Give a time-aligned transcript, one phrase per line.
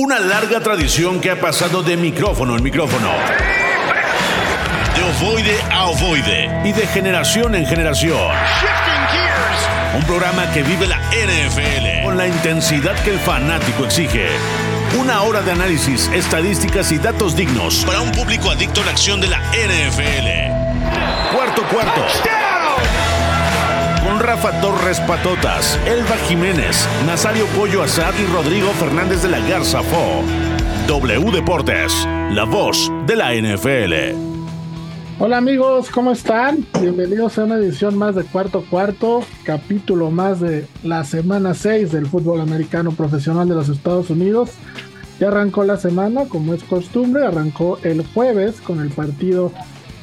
[0.00, 3.08] Una larga tradición que ha pasado de micrófono en micrófono.
[4.94, 6.48] De ovoide a ovoide.
[6.64, 8.16] Y de generación en generación.
[9.96, 14.28] Un programa que vive la NFL con la intensidad que el fanático exige.
[15.00, 19.20] Una hora de análisis, estadísticas y datos dignos para un público adicto a la acción
[19.20, 21.34] de la NFL.
[21.34, 22.02] Cuarto cuarto.
[22.02, 22.47] Con
[24.28, 30.22] Rafa Torres Patotas, Elba Jiménez, Nazario Pollo Azad y Rodrigo Fernández de la Garza Fo.
[30.86, 34.14] W Deportes, la voz de la NFL.
[35.18, 36.66] Hola amigos, ¿cómo están?
[36.78, 42.06] Bienvenidos a una edición más de Cuarto Cuarto, capítulo más de la semana 6 del
[42.06, 44.50] fútbol americano profesional de los Estados Unidos.
[45.18, 49.52] Ya arrancó la semana, como es costumbre, arrancó el jueves con el partido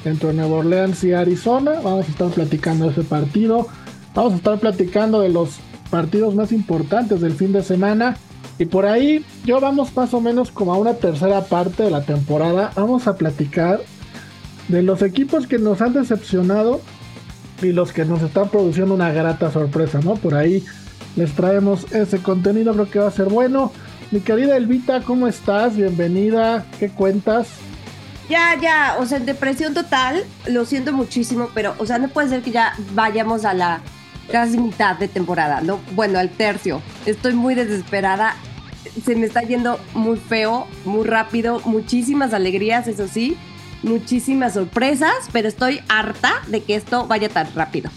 [0.03, 1.73] entre Nueva Orleans y Arizona.
[1.83, 3.67] Vamos a estar platicando ese partido.
[4.15, 5.57] Vamos a estar platicando de los
[5.89, 8.15] partidos más importantes del fin de semana.
[8.57, 12.03] Y por ahí, yo vamos más o menos como a una tercera parte de la
[12.03, 12.71] temporada.
[12.75, 13.81] Vamos a platicar
[14.69, 16.79] de los equipos que nos han decepcionado
[17.61, 20.15] y los que nos están produciendo una grata sorpresa, ¿no?
[20.15, 20.63] Por ahí
[21.17, 23.73] les traemos ese contenido, creo que va a ser bueno.
[24.11, 25.75] Mi querida Elvita, ¿cómo estás?
[25.75, 27.47] Bienvenida, ¿qué cuentas?
[28.29, 32.41] Ya, ya, o sea, depresión total, lo siento muchísimo, pero, o sea, no puede ser
[32.41, 33.81] que ya vayamos a la
[34.31, 35.79] casi mitad de temporada, ¿no?
[35.91, 36.81] Bueno, al tercio.
[37.05, 38.35] Estoy muy desesperada,
[39.03, 43.37] se me está yendo muy feo, muy rápido, muchísimas alegrías, eso sí,
[43.83, 47.89] muchísimas sorpresas, pero estoy harta de que esto vaya tan rápido.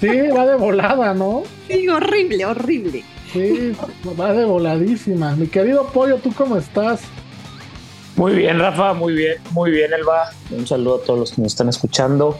[0.00, 1.42] Sí, va de volada, ¿no?
[1.68, 3.04] Sí, horrible, horrible.
[3.32, 3.72] Sí,
[4.18, 5.34] va de voladísima.
[5.34, 7.00] Mi querido Pollo, ¿tú cómo estás?
[8.16, 10.30] Muy bien, Rafa, muy bien, muy bien, Elba.
[10.50, 12.38] Un saludo a todos los que nos están escuchando.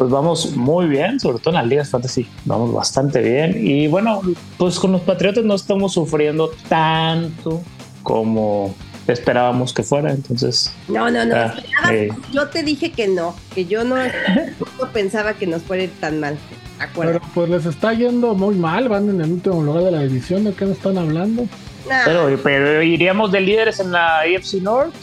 [0.00, 3.54] Pues vamos muy bien, sobre todo en las ligas fantasy, vamos bastante bien.
[3.54, 4.22] Y bueno,
[4.56, 7.60] pues con los Patriotas no estamos sufriendo tanto
[8.02, 8.74] como
[9.06, 10.72] esperábamos que fuera, entonces...
[10.88, 11.54] No, no, no, ah,
[11.92, 12.08] eh.
[12.32, 13.96] yo te dije que no, que yo no,
[14.94, 16.38] pensaba que nos fuera tan mal.
[16.98, 20.44] Pero pues les está yendo muy mal, van en el último lugar de la división,
[20.44, 21.46] ¿de qué nos están hablando?
[22.06, 24.94] Pero, pero iríamos de líderes en la AFC North.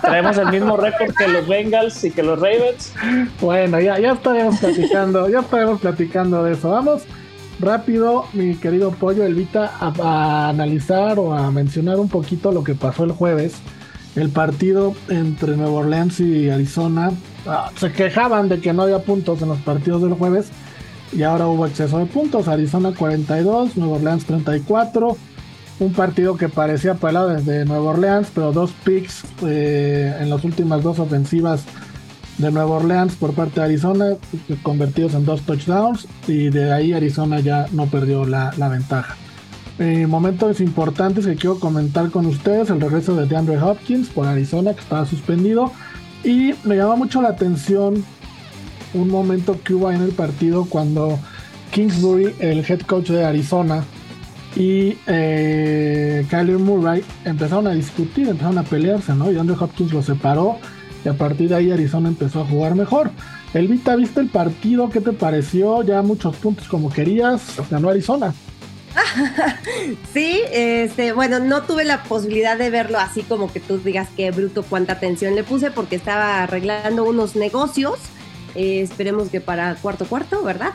[0.00, 2.92] Traemos el mismo récord que los Bengals y que los Ravens.
[3.40, 6.70] Bueno, ya, ya estaremos platicando, ya estaremos platicando de eso.
[6.70, 7.02] Vamos
[7.60, 13.04] rápido, mi querido Pollo Elvita, a, analizar o a mencionar un poquito lo que pasó
[13.04, 13.54] el jueves.
[14.16, 17.12] El partido entre Nueva Orleans y Arizona.
[17.46, 20.50] Ah, se quejaban de que no había puntos en los partidos del jueves.
[21.12, 22.48] Y ahora hubo exceso de puntos.
[22.48, 25.16] Arizona 42, Nueva Orleans 34.
[25.80, 30.82] Un partido que parecía pelado desde Nueva Orleans, pero dos picks eh, en las últimas
[30.82, 31.64] dos ofensivas
[32.38, 34.16] de Nueva Orleans por parte de Arizona,
[34.62, 39.16] convertidos en dos touchdowns, y de ahí Arizona ya no perdió la, ventaja.
[39.78, 44.74] Eh, momentos importantes que quiero comentar con ustedes, el regreso de DeAndre Hopkins por Arizona,
[44.74, 45.72] que estaba suspendido,
[46.24, 48.04] y me llama mucho la atención
[48.94, 51.18] un momento que hubo en el partido cuando
[51.70, 53.84] Kingsbury, el head coach de Arizona,
[54.58, 59.30] y eh, Kyler Murray empezaron a discutir, empezaron a pelearse, ¿no?
[59.30, 60.58] Y Andrew Hopkins lo separó
[61.04, 63.12] y a partir de ahí Arizona empezó a jugar mejor.
[63.54, 64.90] Elvita, ¿viste el partido?
[64.90, 65.82] ¿Qué te pareció?
[65.84, 68.34] Ya muchos puntos como querías, ganó Arizona.
[70.12, 74.32] sí, este, bueno, no tuve la posibilidad de verlo así como que tú digas que
[74.32, 78.00] bruto cuánta atención le puse porque estaba arreglando unos negocios.
[78.56, 80.72] Eh, esperemos que para cuarto cuarto, ¿verdad?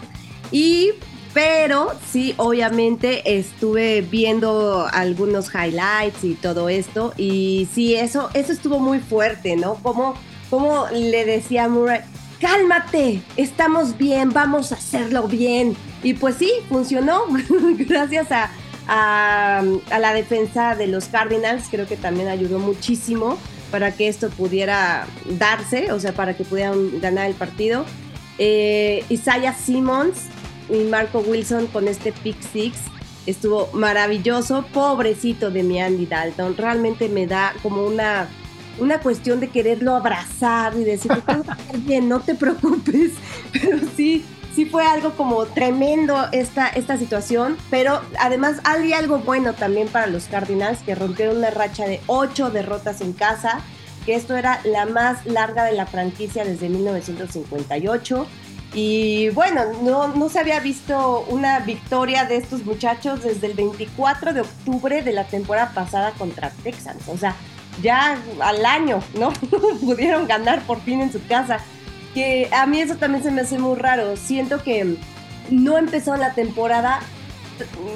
[0.54, 0.92] Y
[1.34, 7.14] pero sí, obviamente estuve viendo algunos highlights y todo esto.
[7.18, 9.76] Y sí, eso, eso estuvo muy fuerte, ¿no?
[9.76, 10.14] Como,
[10.52, 12.02] como le decía Murray,
[12.40, 15.76] cálmate, estamos bien, vamos a hacerlo bien.
[16.04, 17.24] Y pues sí, funcionó.
[17.78, 18.52] Gracias a,
[18.88, 19.64] a,
[20.00, 23.40] la defensa de los Cardinals, creo que también ayudó muchísimo
[23.72, 25.08] para que esto pudiera
[25.40, 27.86] darse, o sea, para que pudieran ganar el partido.
[28.38, 30.28] Eh, Isaiah Simmons
[30.70, 32.78] y Marco Wilson con este pick six
[33.26, 34.66] estuvo maravilloso.
[34.74, 38.28] Pobrecito de mi Andy Dalton, realmente me da como una,
[38.80, 41.12] una cuestión de quererlo abrazar y decir,
[41.80, 43.12] bien, no te preocupes.
[43.54, 44.26] Pero sí,
[44.56, 47.58] sí fue algo como tremendo esta, esta situación.
[47.70, 52.50] Pero además hay algo bueno también para los Cardinals que rompieron una racha de ocho
[52.50, 53.62] derrotas en casa.
[54.06, 58.28] Que esto era la más larga de la franquicia desde 1958
[58.74, 64.34] y bueno, no, no se había visto una victoria de estos muchachos desde el 24
[64.34, 67.08] de octubre de la temporada pasada contra Texans.
[67.08, 67.36] O sea,
[67.82, 69.32] ya al año, ¿no?
[69.82, 71.60] Pudieron ganar por fin en su casa.
[72.16, 74.18] Que a mí eso también se me hace muy raro.
[74.18, 74.98] Siento que
[75.50, 77.00] no empezó la temporada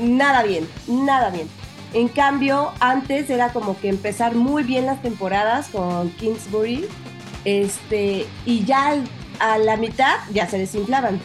[0.02, 1.48] nada bien, nada bien.
[1.94, 6.86] En cambio, antes era como que empezar muy bien las temporadas con Kingsbury,
[7.46, 8.96] este, y ya
[9.40, 11.20] a la mitad ya se desinflaban.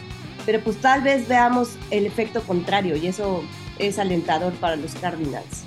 [0.45, 3.43] Pero pues tal vez veamos el efecto contrario y eso
[3.79, 5.63] es alentador para los Cardinals.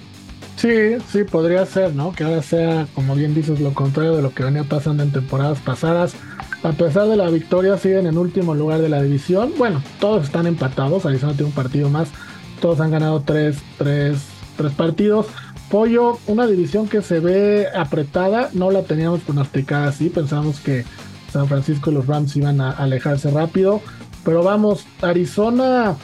[0.57, 2.13] Sí, sí, podría ser, ¿no?
[2.13, 5.61] Que ahora sea, como bien dices, lo contrario de lo que venía pasando en temporadas
[5.61, 6.15] pasadas.
[6.63, 9.53] A pesar de la victoria, siguen en último lugar de la división.
[9.59, 11.05] Bueno, todos están empatados.
[11.05, 12.09] Arizona tiene un partido más.
[12.61, 14.19] Todos han ganado tres, tres,
[14.57, 15.27] tres partidos.
[15.71, 18.49] Pollo, una división que se ve apretada.
[18.55, 20.09] No la teníamos pronosticada así.
[20.09, 20.85] Pensábamos que
[21.37, 23.81] San Francisco y los Rams iban a alejarse rápido.
[24.25, 25.97] Pero vamos, Arizona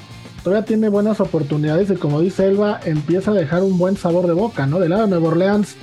[0.42, 4.32] todavía tiene buenas oportunidades y como dice Elba, empieza a dejar un buen sabor de
[4.32, 4.80] boca, ¿no?
[4.80, 5.76] Del lado de Nueva Orleans,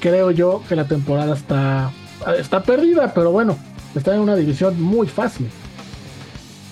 [0.00, 1.92] creo yo que la temporada está,
[2.38, 3.56] está perdida, pero bueno,
[3.94, 5.48] está en una división muy fácil.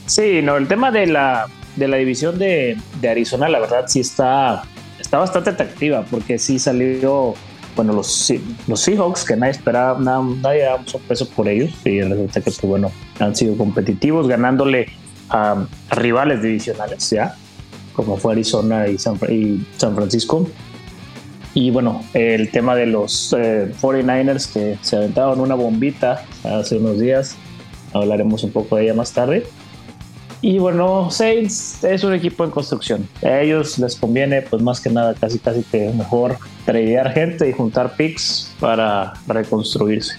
[0.06, 1.46] Sí, no, el tema de la,
[1.76, 2.76] de la división de,
[3.08, 4.62] Arizona, la verdad sí está,
[4.98, 7.34] está bastante atractiva, porque sí salió,
[7.78, 8.32] bueno, los,
[8.66, 12.60] los Seahawks, que nadie esperaba, nadie daba un sorpreso por ellos, y resulta que, pues,
[12.62, 12.90] bueno,
[13.20, 14.88] han sido competitivos, ganándole
[15.30, 17.36] a, rivales divisionales, ¿ya?
[17.92, 20.48] Como fue Arizona y San, Francisco.
[21.54, 26.98] Y bueno, el tema de los 49ers eh, que se aventaron una bombita hace unos
[26.98, 27.36] días,
[27.92, 29.46] hablaremos un poco de ella más tarde.
[30.40, 33.08] Y bueno, Saints es un equipo en construcción.
[33.22, 37.52] A ellos les conviene, pues más que nada, casi casi que mejor tradear gente y
[37.52, 40.16] juntar picks para reconstruirse.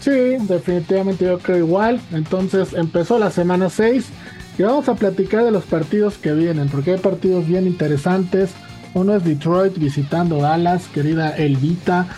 [0.00, 2.00] Sí, definitivamente yo creo igual.
[2.12, 4.04] Entonces empezó la semana 6
[4.58, 8.50] y vamos a platicar de los partidos que vienen, porque hay partidos bien interesantes.
[8.92, 12.08] Uno es Detroit visitando Dallas, querida Elvita.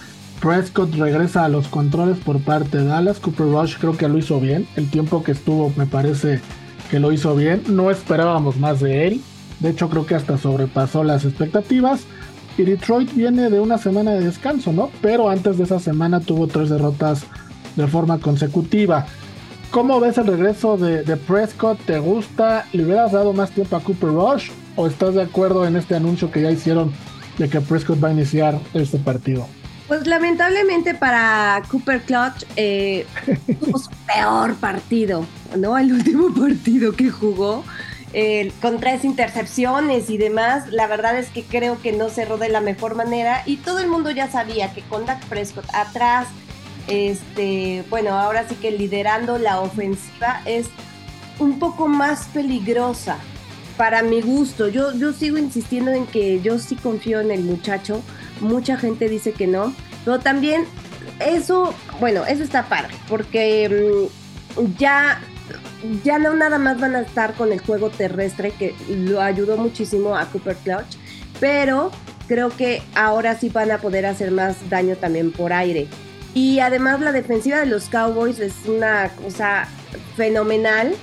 [0.40, 3.18] Prescott regresa a los controles por parte de Dallas.
[3.18, 4.68] Cooper Rush creo que lo hizo bien.
[4.76, 6.40] El tiempo que estuvo me parece
[6.90, 7.62] que lo hizo bien.
[7.68, 9.20] No esperábamos más de él.
[9.60, 12.02] De hecho creo que hasta sobrepasó las expectativas.
[12.56, 14.90] Y Detroit viene de una semana de descanso, ¿no?
[15.00, 17.24] Pero antes de esa semana tuvo tres derrotas
[17.76, 19.06] de forma consecutiva.
[19.70, 21.78] ¿Cómo ves el regreso de, Prescott?
[21.84, 22.64] ¿Te gusta?
[22.72, 24.50] ¿Le hubieras dado más tiempo a Cooper Rush?
[24.76, 26.92] ¿O estás de acuerdo en este anuncio que ya hicieron
[27.36, 29.46] de que Prescott va a iniciar este partido?
[29.88, 33.06] Pues lamentablemente para Cooper Clutch eh,
[33.60, 35.26] tuvo su peor partido,
[35.56, 35.76] ¿no?
[35.76, 37.64] El último partido que jugó.
[38.14, 42.48] Eh, con tres intercepciones y demás, la verdad es que creo que no cerró de
[42.48, 46.26] la mejor manera y todo el mundo ya sabía que con Dak Prescott atrás
[46.88, 50.68] este, bueno, ahora sí que liderando la ofensiva es
[51.38, 53.18] un poco más peligrosa
[53.76, 54.68] para mi gusto.
[54.68, 58.02] Yo, yo sigo insistiendo en que yo sí confío en el muchacho.
[58.40, 59.74] Mucha gente dice que no,
[60.04, 60.64] pero también
[61.20, 64.08] eso, bueno, eso está padre, porque
[64.58, 65.20] mm, ya,
[66.04, 70.16] ya no nada más van a estar con el juego terrestre, que lo ayudó muchísimo
[70.16, 70.96] a Cooper Clutch,
[71.40, 71.90] pero
[72.26, 75.88] creo que ahora sí van a poder hacer más daño también por aire.
[76.34, 79.66] Y además la defensiva de los Cowboys es una cosa
[80.16, 80.94] fenomenal.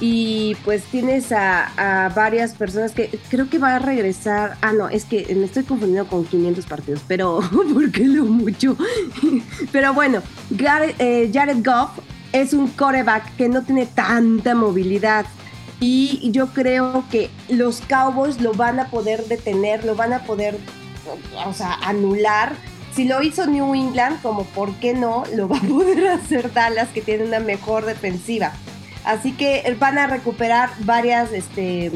[0.00, 4.56] Y pues tienes a, varias personas que creo que va a regresar.
[4.60, 7.40] Ah, no, es que me estoy confundiendo con 500 partidos, pero
[7.74, 8.76] porque lo mucho.
[9.72, 10.22] pero bueno,
[10.98, 11.90] eh, Jared, Goff
[12.32, 15.26] es un coreback que no tiene tanta movilidad.
[15.80, 20.58] Y yo creo que los Cowboys lo van a poder detener, lo van a poder,
[21.46, 22.54] o sea, anular
[22.94, 26.88] si lo hizo New England, como por qué no, lo va a poder hacer Dallas,
[26.90, 28.52] que tiene una mejor defensiva.
[29.04, 31.90] Así que van a recuperar varias este,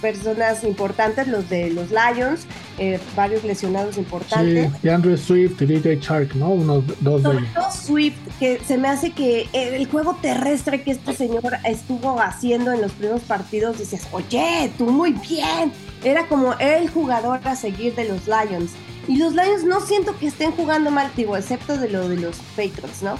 [0.00, 2.46] personas importantes, los de los Lions,
[2.78, 4.70] eh, varios lesionados importantes.
[4.80, 6.50] Sí, Andrew Swift y DJ Shark, ¿no?
[6.50, 7.74] Unos dos de ellos.
[7.74, 12.80] Swift, que se me hace que el juego terrestre que este señor estuvo haciendo en
[12.80, 15.72] los primeros partidos, dices, oye, tú muy bien.
[16.04, 18.72] Era como el jugador a seguir de los Lions.
[19.08, 22.36] Y los Lions no siento que estén jugando mal, digo, excepto de lo de los
[22.56, 23.18] Patriots, ¿no?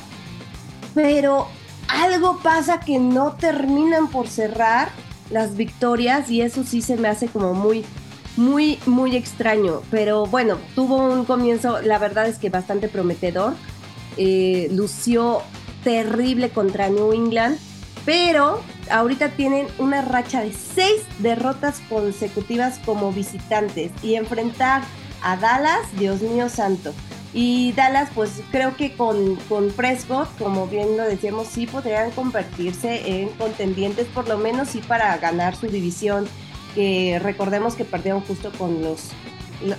[0.95, 1.49] Pero
[1.89, 4.91] algo pasa que no terminan por cerrar
[5.31, 7.85] las victorias y eso sí se me hace como muy,
[8.37, 9.83] muy, muy extraño.
[9.91, 13.55] Pero bueno, tuvo un comienzo, la verdad es que bastante prometedor.
[14.17, 15.43] Eh, lució
[15.85, 17.59] terrible contra New England,
[18.05, 24.83] pero ahorita tienen una racha de seis derrotas consecutivas como visitantes y enfrentar
[25.23, 26.93] a Dallas, Dios mío santo.
[27.35, 33.21] Y Dallas, pues creo que con, con Prescott, como bien lo decíamos, sí podrían convertirse
[33.21, 36.27] en contendientes, por lo menos sí para ganar su división.
[36.75, 39.11] Que recordemos que perdieron justo con los,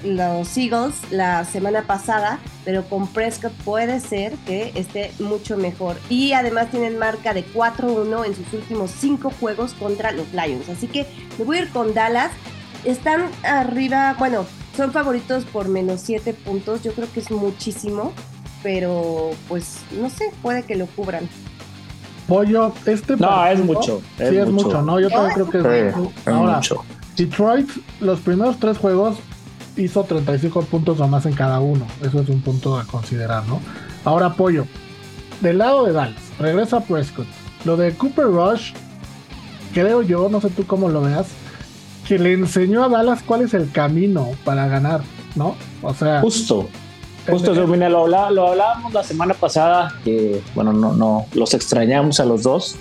[0.03, 5.97] los Eagles la semana pasada, pero con Prescott puede ser que esté mucho mejor.
[6.09, 10.69] Y además tienen marca de 4-1 en sus últimos 5 juegos contra los Lions.
[10.69, 12.31] Así que me voy a ir con Dallas.
[12.83, 14.45] Están arriba, bueno,
[14.79, 16.83] son favoritos por menos 7 puntos.
[16.83, 18.13] Yo creo que es muchísimo,
[18.63, 21.27] pero pues no sé, puede que lo cubran.
[22.27, 24.01] Pollo, este No, es mucho.
[24.17, 24.99] sí, es mucho, ¿no?
[24.99, 26.13] Yo también creo que es, mucho.
[26.25, 26.61] Ahora,
[27.17, 27.69] Detroit,
[27.99, 29.17] los primeros tres juegos
[29.75, 31.85] hizo 35 puntos o más en cada uno.
[32.01, 33.59] Eso es un punto a considerar, ¿no?
[34.05, 34.65] Ahora, Pollo,
[35.41, 37.27] del lado de Dallas, regresa Prescott.
[37.65, 38.71] Lo de Cooper Rush,
[39.73, 41.27] creo yo, no sé tú cómo lo veas,
[42.09, 45.01] que le enseñó a Dallas cuál es el camino para ganar,
[45.35, 45.55] ¿no?
[45.83, 46.21] O sea.
[46.21, 46.67] Justo.
[47.29, 52.41] Justo, lo, lo, hablábamos la semana pasada, que bueno, no, no, los extrañamos a los
[52.41, 52.77] dos.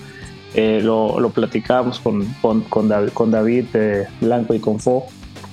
[0.54, 5.04] Eh, lo, lo platicábamos con, con, con David, con David eh, Blanco y con Fo.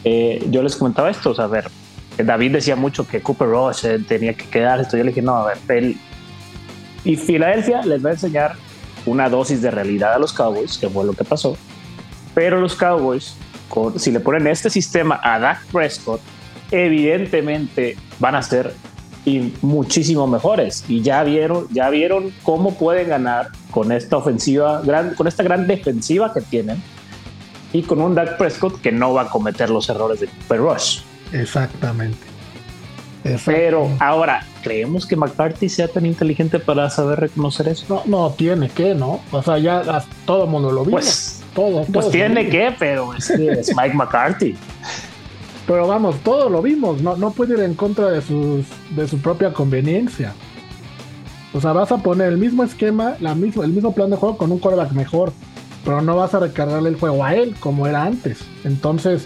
[0.06, 1.70] Eh, yo les comentaba esto, o sea, a ver,
[2.18, 4.96] David decía mucho que Cooper Rush tenía que quedar esto.
[4.96, 5.98] Yo le dije, no, a ver, él.
[7.04, 8.54] Y Filadelfia les va a enseñar
[9.06, 11.58] una dosis de realidad a los Cowboys, que fue lo que pasó.
[12.34, 13.36] Pero los Cowboys,
[13.70, 16.22] con, si le ponen este sistema a Dak Prescott,
[16.72, 18.74] evidentemente van a ser
[19.62, 25.28] muchísimo mejores y ya vieron ya vieron cómo pueden ganar con esta ofensiva gran, con
[25.28, 26.82] esta gran defensiva que tienen
[27.74, 31.00] y con un Dak Prescott que no va a cometer los errores de Cooper Rush.
[31.34, 32.36] Exactamente.
[33.44, 37.86] Pero ahora, ¿creemos que McCarthy sea tan inteligente para saber reconocer eso?
[37.90, 39.20] No, no tiene que, ¿no?
[39.32, 40.92] O sea, ya todo el mundo lo vio.
[40.92, 44.56] Pues, todo, pues tiene que, pero es, es Mike McCarthy.
[45.66, 49.18] Pero vamos, todo lo vimos, no, no puede ir en contra de, sus, de su
[49.18, 50.34] propia conveniencia.
[51.54, 54.38] O sea, vas a poner el mismo esquema, la mismo, el mismo plan de juego
[54.38, 55.32] con un quarterback mejor,
[55.84, 58.40] pero no vas a recargarle el juego a él como era antes.
[58.64, 59.26] Entonces,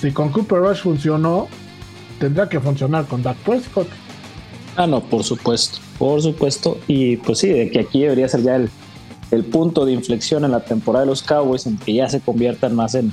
[0.00, 1.48] si con Cooper Rush funcionó,
[2.18, 3.88] tendrá que funcionar con Dak Prescott.
[4.76, 6.78] Ah, no, por supuesto, por supuesto.
[6.86, 8.70] Y pues sí, de que aquí debería ser ya el,
[9.30, 12.74] el punto de inflexión en la temporada de los Cowboys, en que ya se conviertan
[12.74, 13.12] más en,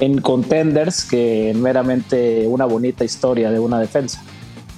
[0.00, 4.22] en contenders que meramente una bonita historia de una defensa.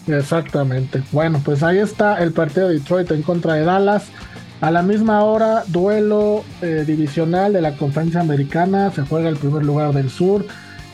[0.06, 1.02] Exactamente.
[1.12, 4.04] Bueno, pues ahí está el partido de Detroit en contra de Dallas.
[4.60, 8.90] A la misma hora, duelo eh, divisional de la conferencia americana.
[8.92, 10.46] Se juega el primer lugar del sur.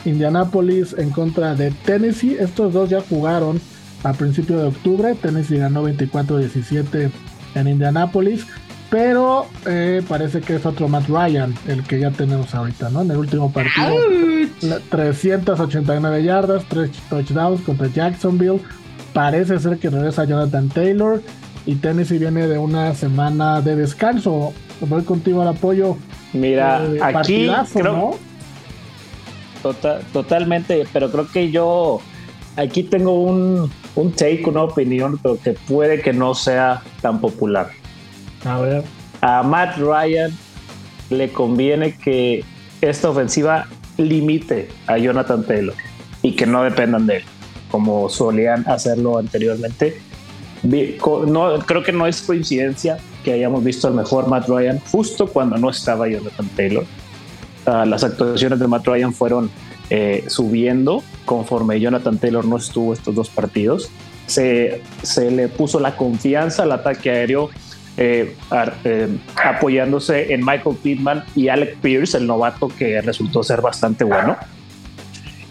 [0.05, 2.37] Indianapolis en contra de Tennessee.
[2.39, 3.61] Estos dos ya jugaron
[4.03, 5.15] a principio de octubre.
[5.15, 7.11] Tennessee ganó 24-17
[7.55, 8.45] en Indianapolis.
[8.91, 13.03] Pero eh, parece que es otro Matt Ryan, el que ya tenemos ahorita, ¿no?
[13.03, 13.95] En el último partido,
[14.89, 18.59] 389 yardas, 3 touchdowns contra Jacksonville.
[19.13, 21.21] Parece ser que regresa Jonathan Taylor.
[21.65, 24.51] Y Tennessee viene de una semana de descanso.
[24.81, 25.95] Voy contigo al apoyo.
[26.33, 28.17] Mira, eh, aquí creo,
[29.63, 32.01] tota-, totalmente, pero creo que yo
[32.57, 37.69] aquí tengo un, un take, una opinión, pero que puede que no sea tan popular.
[39.21, 40.31] A Matt Ryan
[41.09, 42.43] le conviene que
[42.81, 43.67] esta ofensiva
[43.97, 45.75] limite a Jonathan Taylor
[46.21, 47.23] y que no dependan de él,
[47.69, 49.97] como solían hacerlo anteriormente.
[50.63, 55.57] No, creo que no es coincidencia que hayamos visto al mejor Matt Ryan justo cuando
[55.57, 56.85] no estaba Jonathan Taylor.
[57.65, 59.51] Ah, las actuaciones de Matt Ryan fueron
[59.89, 63.91] eh, subiendo conforme Jonathan Taylor no estuvo estos dos partidos.
[64.25, 64.81] Se
[65.29, 67.49] le puso la confianza al ataque aéreo
[68.03, 68.35] eh,
[68.83, 69.07] eh,
[69.43, 74.37] apoyándose en Michael Pittman y Alec Pierce, el novato que resultó ser bastante bueno.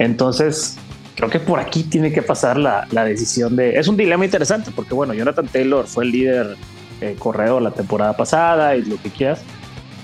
[0.00, 0.76] Entonces,
[1.14, 3.78] creo que por aquí tiene que pasar la, decisión de...
[3.78, 6.56] Es un dilema interesante porque, bueno, Jonathan Taylor fue el líder
[7.00, 9.42] eh, corredor la temporada pasada y lo que quieras,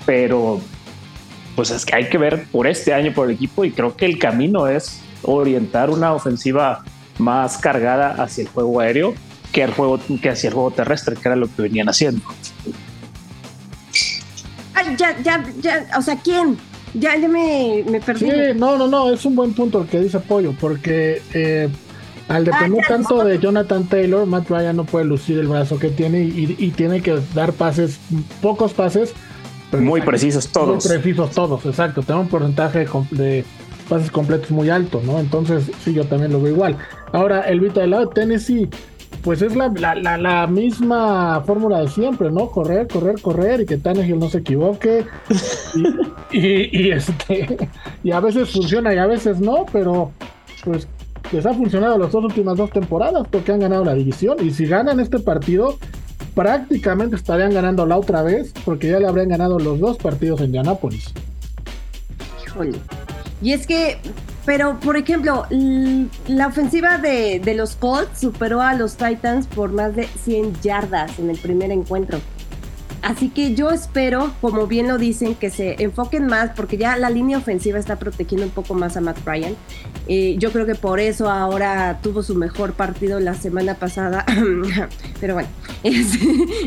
[0.05, 0.61] pero
[1.53, 4.05] pues es que hay que ver por este año por el equipo y creo que
[4.05, 6.85] el camino es orientar una ofensiva
[7.17, 9.15] más cargada hacia el juego aéreo
[9.57, 12.21] que, el juego, que hacia el juego terrestre, que era lo que venían haciendo.
[14.75, 16.59] Ay, ya, ya, ya, o sea, ¿quién?
[16.93, 18.29] Ya, ya me, me perdí.
[18.29, 21.69] Sí, no, no, no, es un buen punto el que dice Pollo, porque eh,
[22.27, 25.89] al depender ah, tanto de Jonathan Taylor, Matt Ryan no puede lucir el brazo que
[25.89, 27.99] tiene y, tiene que dar pases,
[28.43, 29.15] pocos pases.
[29.71, 30.85] muy precisos todos.
[30.85, 32.03] Muy precisos todos, exacto.
[32.03, 33.43] Tengo un porcentaje de
[33.89, 35.19] pases completos muy alto, ¿no?
[35.19, 36.77] Entonces, sí, yo también lo veo igual.
[37.11, 38.69] Ahora, el Vita del lado de Tennessee
[39.23, 42.49] pues es la, la, la, misma fórmula de siempre, ¿no?
[42.49, 45.05] Correr, correr, correr y que Tannehill no se equivoque.
[46.31, 47.57] Y, este,
[48.03, 50.11] y a veces funciona y a veces no, pero
[50.63, 50.87] pues
[51.31, 54.37] les ha funcionado las dos últimas dos temporadas porque han ganado la división.
[54.41, 55.77] Y si ganan este partido,
[56.35, 60.47] prácticamente estarían ganando la otra vez porque ya le habrían ganado los dos partidos en
[60.47, 61.13] Indianápolis.
[63.41, 63.97] Y es que
[64.47, 70.07] pero, por ejemplo, la ofensiva de, los Colts superó a los Titans por más de
[70.07, 72.21] 100 yardas en el primer encuentro.
[73.07, 77.09] Así que yo espero, como bien lo dicen, que se enfoquen más, porque ya la
[77.09, 79.55] línea ofensiva está protegiendo un poco más a Matt Ryan.
[80.09, 84.25] Eh, yo creo que por eso ahora tuvo su mejor partido la semana pasada.
[85.21, 85.47] Pero bueno,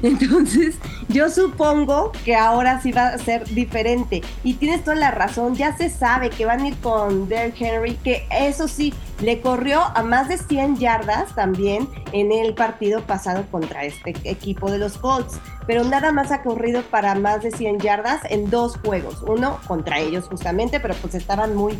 [0.02, 0.76] entonces
[1.10, 4.22] yo supongo que ahora sí va a ser diferente.
[4.42, 7.96] Y tienes toda la razón, ya se sabe que van a ir con Derrick Henry,
[7.96, 13.44] que eso sí, le corrió a más de 100 yardas también en el partido pasado
[13.50, 17.80] contra este equipo de los Colts, pero nada más ha corrido para más de 100
[17.80, 21.78] yardas en dos juegos, uno contra ellos justamente, pero pues estaban muy,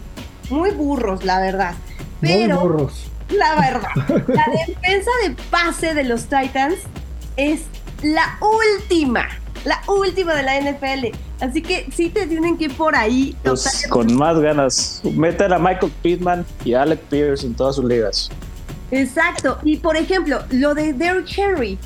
[0.51, 1.75] muy burros, la verdad.
[2.21, 3.11] Pero, muy burros.
[3.31, 6.79] La verdad, la defensa de pase de los Titans
[7.37, 7.63] es
[8.03, 9.29] la última
[9.65, 11.17] la última de la NFL.
[11.41, 13.37] Así que sí te tienen que ir por ahí.
[13.43, 15.01] Pues con más ganas.
[15.05, 18.31] Meter a Michael Pittman y Alec Pierce en todas sus ligas.
[18.91, 19.59] Exacto.
[19.65, 21.79] Y por ejemplo, lo de Derrick Henry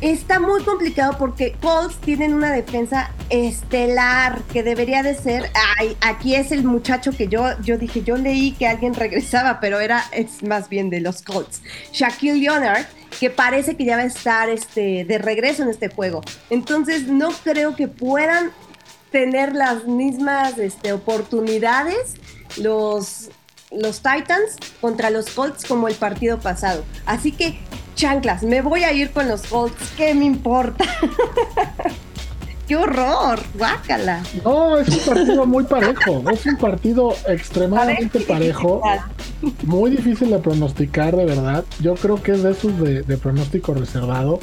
[0.00, 5.50] está muy complicado porque Colts tienen una defensa estelar que debería de ser.
[5.78, 9.80] Ay, aquí es el muchacho que yo, yo dije, yo leí que alguien regresaba, pero
[9.80, 11.62] era es más bien de los Colts.
[11.92, 12.84] Shaquille Leonard
[13.18, 16.22] que parece que ya va a estar este, de regreso en este juego.
[16.50, 18.52] Entonces no creo que puedan
[19.10, 22.14] tener las mismas este, oportunidades
[22.58, 23.30] los,
[23.70, 26.84] los Titans contra los Colts como el partido pasado.
[27.06, 27.58] Así que,
[27.94, 30.84] chanclas, me voy a ir con los Colts, ¿qué me importa?
[32.66, 33.38] ¡Qué horror!
[33.56, 34.22] ¡Guácala!
[34.44, 36.24] No, es un partido muy parejo.
[36.32, 38.82] Es un partido extremadamente parejo.
[39.62, 41.64] Muy difícil de pronosticar, de verdad.
[41.78, 44.40] Yo creo que es de esos de, pronóstico reservado.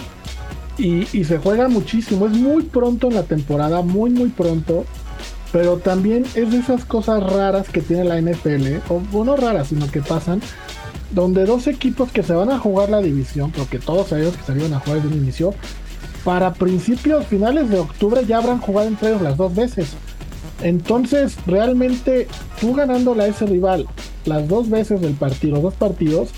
[0.77, 2.27] Y, se juega muchísimo.
[2.27, 4.85] Es muy pronto en la temporada, muy, muy pronto.
[5.51, 8.77] Pero también es de esas cosas raras que tiene la NFL.
[8.89, 10.41] O no raras, sino que pasan.
[11.11, 14.73] Donde dos equipos que se van a jugar la división, porque todos sabíamos que se
[14.73, 15.53] a jugar desde un inicio,
[16.23, 19.93] para principios, finales de octubre ya habrán jugado entre ellos las dos veces.
[20.61, 22.27] Entonces, realmente,
[22.59, 23.87] tú ganándole a ese rival
[24.25, 26.29] las dos veces del partido, dos partidos,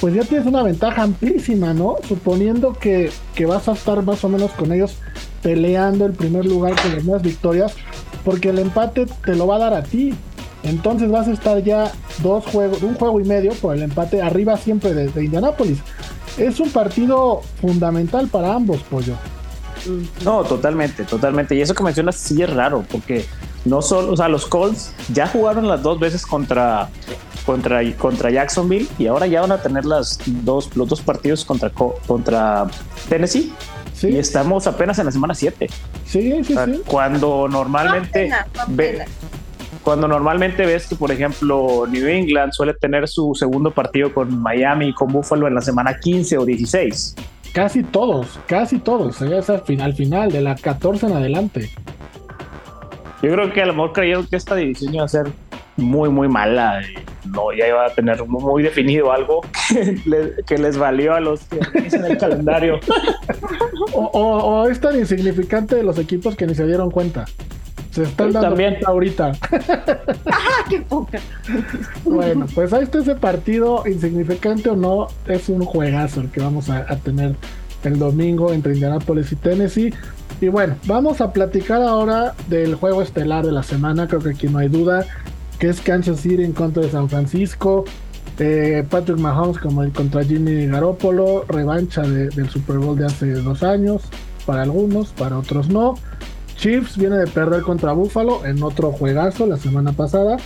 [0.00, 1.96] pues ya tienes una ventaja amplísima, ¿no?
[2.06, 4.96] Suponiendo que, que vas a estar más o menos con ellos
[5.42, 7.72] peleando el primer lugar con las nuevas victorias,
[8.24, 10.14] porque el empate te lo va a dar a ti.
[10.64, 11.92] Entonces vas a estar ya
[12.22, 15.78] dos juegos, un juego y medio por el empate arriba siempre de Indianápolis
[16.36, 19.14] es un partido fundamental para ambos, Pollo.
[20.24, 21.54] No, totalmente, totalmente.
[21.54, 23.24] Y eso que mencionas sí es raro, porque
[23.64, 26.88] no solo, o sea, los Colts ya jugaron las dos veces contra,
[27.44, 31.70] contra, contra Jacksonville y ahora ya van a tener las dos, los dos partidos contra,
[31.70, 32.66] contra
[33.08, 33.52] Tennessee.
[33.94, 34.08] Sí.
[34.08, 35.68] Y estamos apenas en la semana 7.
[36.04, 36.82] Sí, sí, sí.
[36.86, 38.30] Cuando normalmente
[39.86, 44.88] cuando normalmente ves que, por ejemplo, New England suele tener su segundo partido con Miami
[44.88, 47.14] y con Buffalo en la semana 15 o 16.
[47.52, 49.22] Casi todos, casi todos.
[49.22, 51.70] Es al final, final, de la 14 en adelante.
[53.22, 55.28] Yo creo que a lo mejor creyeron que esta división iba a ser
[55.76, 56.82] muy, muy mala.
[56.82, 59.42] Y no, ya iba a tener muy definido algo
[60.48, 62.80] que, les valió a los que dicen el calendario.
[63.92, 67.26] o, o es tan insignificante de los equipos que ni se dieron cuenta.
[67.96, 69.32] Se están dando también ahorita.
[70.68, 71.18] ¡Qué poca!
[72.04, 76.68] bueno, pues ahí está ese partido, insignificante o no, es un juegazo el que vamos
[76.68, 77.36] a, tener
[77.84, 79.94] el domingo entre Indianapolis y Tennessee.
[80.42, 84.46] Y bueno, vamos a platicar ahora del juego estelar de la semana, creo que aquí
[84.46, 85.06] no hay duda,
[85.58, 87.86] que es Kansas City en contra de San Francisco.
[88.38, 93.62] Eh, Patrick Mahomes como el contra Jimmy Garoppolo, revancha del Super Bowl de hace dos
[93.62, 94.02] años,
[94.44, 95.94] para algunos, para otros no.
[96.56, 100.36] Chiefs viene de perder contra Buffalo en otro juegazo la semana pasada.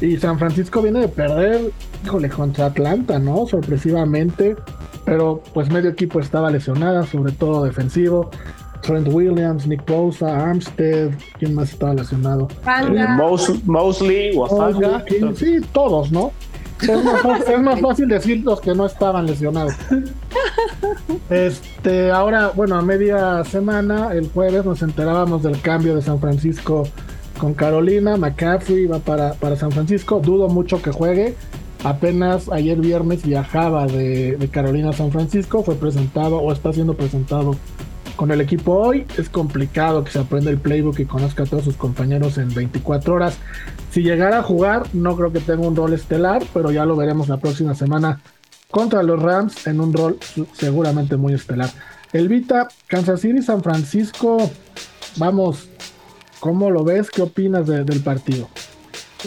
[0.00, 1.70] Y San Francisco viene de perder,
[2.04, 3.46] híjole, contra Atlanta, ¿no?
[3.46, 4.56] Sorpresivamente.
[5.04, 8.30] Pero pues medio equipo estaba lesionada, sobre todo defensivo.
[8.82, 12.48] Trent Williams, Nick Bosa, Armstead, ¿quién más estaba lesionado?
[13.64, 15.04] Mosley, Wafanga.
[15.36, 16.32] Sí, todos, ¿no?
[16.82, 19.74] Es más, fácil, decir los que no estaban lesionados.
[21.30, 26.84] Este, ahora, bueno, a media semana, el jueves, nos enterábamos del cambio de San Francisco
[27.38, 28.16] con Carolina.
[28.16, 30.20] McCaffrey va para, para San Francisco.
[30.20, 31.34] Dudo mucho que juegue.
[31.84, 35.62] Apenas ayer viernes viajaba de, de Carolina a San Francisco.
[35.62, 37.56] Fue presentado o está siendo presentado
[38.22, 39.04] con el equipo hoy.
[39.18, 43.14] Es complicado que se aprenda el playbook y conozca a todos sus compañeros en 24
[43.14, 43.36] horas.
[43.90, 47.28] Si llegara a jugar, no creo que tenga un rol estelar, pero ya lo veremos
[47.28, 48.20] la próxima semana
[48.70, 50.20] contra los Rams en un rol
[50.52, 51.70] seguramente muy estelar.
[52.12, 54.48] Elvita, Kansas City, San Francisco,
[55.16, 55.68] vamos,
[56.38, 57.10] ¿cómo lo ves?
[57.10, 58.48] ¿Qué opinas del partido?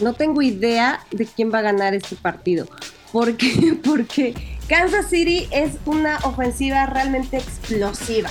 [0.02, 2.66] No tengo idea de quién va a ganar este partido.
[3.12, 3.36] ¿Por
[3.84, 4.34] Porque
[4.70, 8.30] Kansas City es una ofensiva realmente explosiva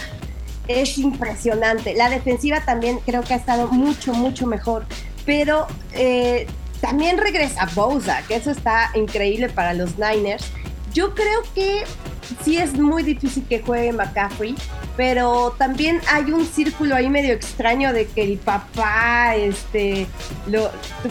[0.69, 1.95] es impresionante.
[1.95, 4.87] La defensiva también creo que ha estado mucho, mucho mejor.
[5.25, 6.47] Pero eh,
[6.81, 10.45] también regresa Bosa, que eso está increíble para los Niners.
[10.93, 11.85] Yo creo que
[12.45, 14.55] sí es muy difícil que juegue McCaffrey,
[14.97, 20.07] pero también hay un círculo ahí medio extraño de que el papá este,
[20.47, 20.71] lo,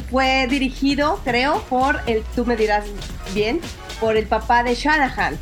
[0.10, 2.86] fue dirigido, creo, por el, tú me dirás
[3.34, 3.60] bien,
[4.00, 5.38] por el papá de Shanahan.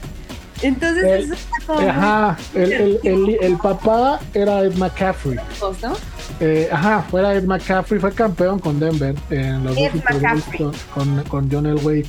[0.62, 5.38] Entonces, el, eso está como Ajá, el, el, el, el papá era Ed McCaffrey.
[5.82, 5.94] ¿no?
[6.40, 10.72] Eh, ajá, fuera Ed McCaffrey, fue campeón con Denver en los Ed McCaffrey.
[10.94, 12.06] con, con, John Elway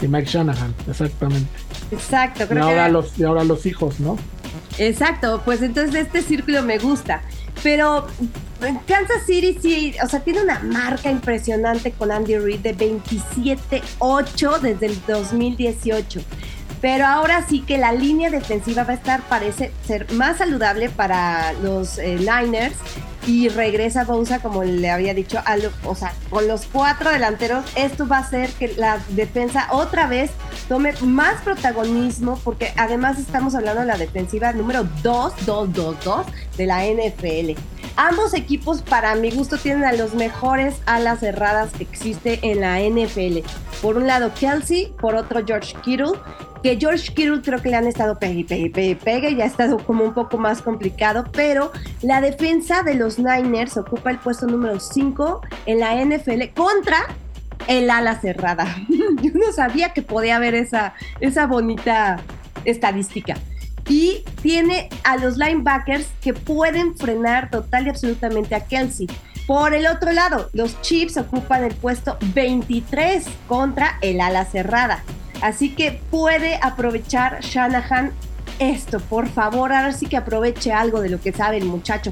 [0.00, 1.48] y Mike Shanahan, exactamente.
[1.90, 4.16] Exacto, creo que ahora, era- los, y ahora los hijos, ¿no?
[4.78, 7.22] Exacto, pues entonces este círculo me gusta.
[7.62, 8.06] Pero
[8.86, 14.86] Kansas City sí, o sea, tiene una marca impresionante con Andy Reid de 27-8 desde
[14.86, 16.20] el 2018.
[16.80, 21.52] Pero ahora sí que la línea defensiva va a estar, parece ser más saludable para
[21.54, 22.76] los eh, Niners.
[23.26, 28.06] Y regresa Bosa, como le había dicho, a o sea, con los cuatro delanteros, esto
[28.06, 30.30] va a hacer que la defensa otra vez
[30.68, 36.26] tome más protagonismo, porque además estamos hablando de la defensiva número 2, 2, 2, 2
[36.56, 37.60] de la NFL.
[37.96, 42.78] Ambos equipos, para mi gusto, tienen a los mejores alas cerradas que existe en la
[42.78, 43.38] NFL.
[43.80, 46.12] Por un lado, Kelsey, por otro, George Kittle.
[46.62, 49.78] Que George Kittle creo que le han estado pegue, pegue, pegue, pegue, y ha estado
[49.78, 51.70] como un poco más complicado, pero
[52.02, 56.98] la defensa de los Niners ocupa el puesto número 5 en la NFL contra
[57.68, 58.66] el ala cerrada.
[59.22, 62.20] Yo no sabía que podía haber esa, esa bonita
[62.64, 63.36] estadística.
[63.88, 69.06] Y tiene a los linebackers que pueden frenar total y absolutamente a Kelsey.
[69.46, 75.04] Por el otro lado, los Chiefs ocupan el puesto 23 contra el ala cerrada.
[75.40, 78.12] Así que puede aprovechar Shanahan
[78.58, 82.10] esto, por favor, ahora sí que aproveche algo de lo que sabe el muchacho.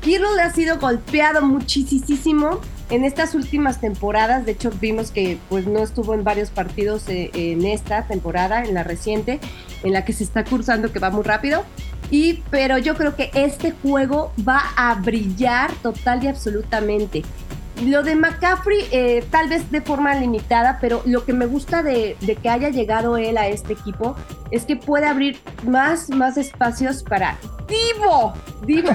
[0.00, 4.44] Kittle ha sido golpeado muchísimo en estas últimas temporadas.
[4.44, 8.74] De hecho, vimos que pues no estuvo en varios partidos eh, en esta temporada, en
[8.74, 9.40] la reciente,
[9.82, 11.64] en la que se está cursando, que va muy rápido.
[12.10, 17.22] Y, pero yo creo que este juego va a brillar total y absolutamente.
[17.82, 22.16] Lo de McCaffrey, eh, tal vez de forma limitada, pero lo que me gusta de,
[22.20, 24.14] de que haya llegado él a este equipo
[24.52, 27.36] es que puede abrir más, más espacios para
[27.68, 28.34] Divo.
[28.66, 28.90] Divo.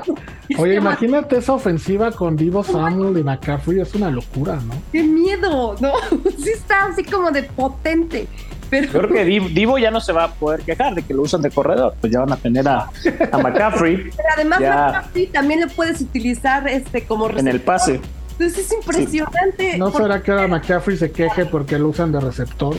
[0.58, 4.74] Oye, imagínate esa ofensiva con Divo Samuel y McCaffrey, es una locura, ¿no?
[4.92, 5.74] ¡Qué miedo!
[5.80, 5.92] ¿No?
[6.38, 8.28] Sí está así como de potente.
[8.70, 11.22] Pero Yo creo que Divo, ya no se va a poder quejar de que lo
[11.22, 12.90] usan de corredor, pues ya van a tener a,
[13.32, 14.74] a McCaffrey pero además Ya.
[14.86, 17.64] McCaffrey también lo puedes utilizar este como en el receptor.
[17.64, 18.00] pase.
[18.32, 19.78] Entonces es impresionante.
[19.78, 22.76] ¿No será que ahora McCaffrey se queje porque lo usan de receptor?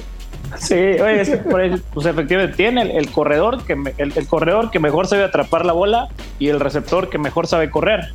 [0.60, 4.14] Sí, oye, es que por ahí, pues efectivamente tiene el, el corredor que me- el,
[4.16, 6.08] el corredor que mejor sabe atrapar la bola
[6.40, 8.14] y el receptor que mejor sabe correr.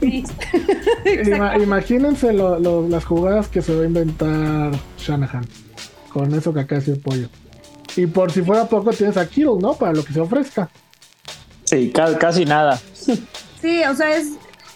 [0.00, 0.24] Sí.
[1.04, 5.46] Ima- imagínense lo- lo- las jugadas que se va a inventar Shanahan
[6.12, 7.28] con eso que acá decía el pollo.
[7.96, 9.74] Y por si fuera poco tienes a Kittle, ¿no?
[9.74, 10.68] Para lo que se ofrezca.
[11.64, 12.80] Sí, ca- casi nada.
[13.60, 14.28] Sí, o sea, es.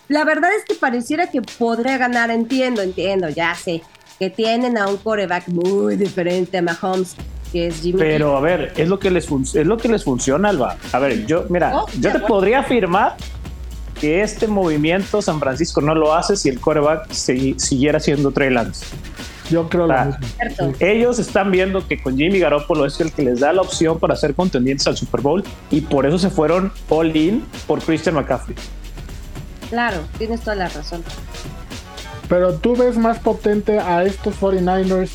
[0.09, 3.83] La verdad es que pareciera que podría ganar, entiendo, entiendo, ya sé.
[4.19, 7.15] Que tienen a un coreback muy diferente a Mahomes,
[7.53, 7.99] que es Jimmy.
[7.99, 10.77] Pero a ver, es lo que les fun- es lo que les funciona, Alba.
[10.93, 13.17] A ver, yo, mira, Oh, yo te podría afirmar
[14.01, 18.51] que este movimiento San Francisco no lo hace si el coreback si- siguiera siendo Trey
[18.51, 18.87] Lance.
[19.51, 20.73] Yo creo lo mismo.
[20.81, 24.17] Ellos están viendo que con Jimmy Garoppolo es el que les da la opción para
[24.17, 28.57] ser contendientes al Super Bowl y por eso se fueron all in por Christian McCaffrey.
[29.69, 31.03] Claro, tienes toda la razón.
[32.35, 35.11] Pero tú ves más potente a estos 49ers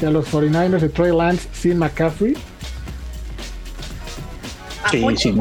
[0.00, 2.34] que a los 49ers de Trey Lance sin McCaffrey.
[4.90, 5.34] Sí, sí.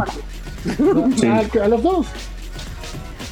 [1.17, 1.27] Sí.
[1.27, 2.07] A, a los dos.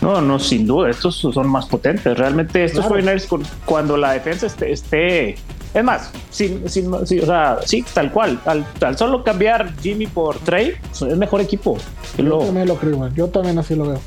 [0.01, 2.17] No, no, sin duda, estos son más potentes.
[2.17, 3.01] Realmente estos Claro.
[3.03, 5.35] 49ers con- cuando la defensa esté, esté-
[5.73, 10.07] es más, sin, sin- sí, o sea, sí, tal cual, al, al solo cambiar Jimmy
[10.07, 11.77] por Trey, es mejor equipo.
[12.17, 13.13] Yo también lo creo, igual.
[13.13, 13.99] Yo también así lo veo.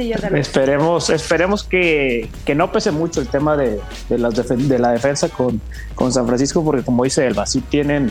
[0.00, 4.78] Sí, esperemos, esperemos que, que no pese mucho el tema de, de las defen- de
[4.78, 5.60] la defensa con,
[5.94, 8.10] con San Francisco, porque como dice Elba, sí tienen,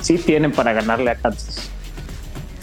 [0.00, 1.70] sí tienen para ganarle a Kansas.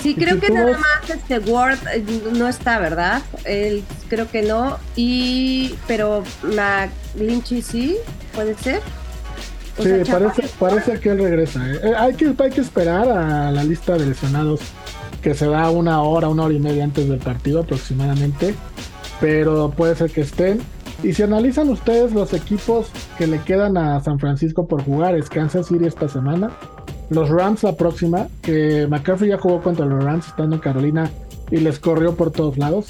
[0.02, 3.22] Sí, creo que nada más este Ward eh, no está, ¿verdad?
[3.46, 4.78] Él creo que no.
[4.96, 7.98] Y pero McLinchy sí,
[8.34, 8.82] puede ser.
[9.80, 11.60] O Sí, sea, parece, parece que él regresa.
[11.68, 11.80] ¿eh?
[11.84, 14.60] Eh, hay, que, hay que esperar a la lista de lesionados
[15.28, 18.56] que se da una hora, una hora y media antes del partido aproximadamente.
[19.20, 20.62] Pero puede ser que estén.
[21.04, 22.88] Y si analizan ustedes los equipos
[23.18, 26.52] que le quedan a San Francisco por jugar, es Kansas City esta semana.
[27.10, 31.12] Los Rams la próxima, que McCaffrey ya jugó contra los Rams estando en Carolina
[31.52, 32.88] y les corrió por todos lados.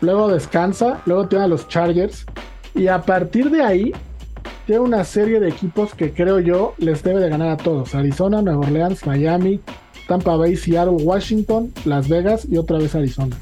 [0.00, 2.24] Luego descansa, luego tiene a los Chargers
[2.72, 3.92] y a partir de ahí
[4.64, 7.96] tiene una serie de equipos que creo yo les debe de ganar a todos.
[7.96, 9.60] Arizona, Nueva Orleans, Miami,
[10.10, 13.36] Tampa Bay, Seattle, Washington, Las Vegas y otra vez Arizona.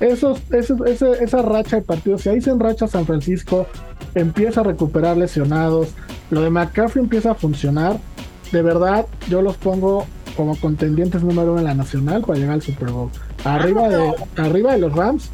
[0.00, 3.66] Esos, esa racha de partidos, si ahí se enracha San Francisco,
[4.14, 5.88] empieza a recuperar lesionados,
[6.30, 7.98] lo de McCaffrey empieza a funcionar,
[8.52, 12.62] de verdad yo los pongo como contendientes número uno en la nacional para llegar al
[12.62, 13.10] Super Bowl.
[13.44, 15.28] Arriba de, arriba de los Rams.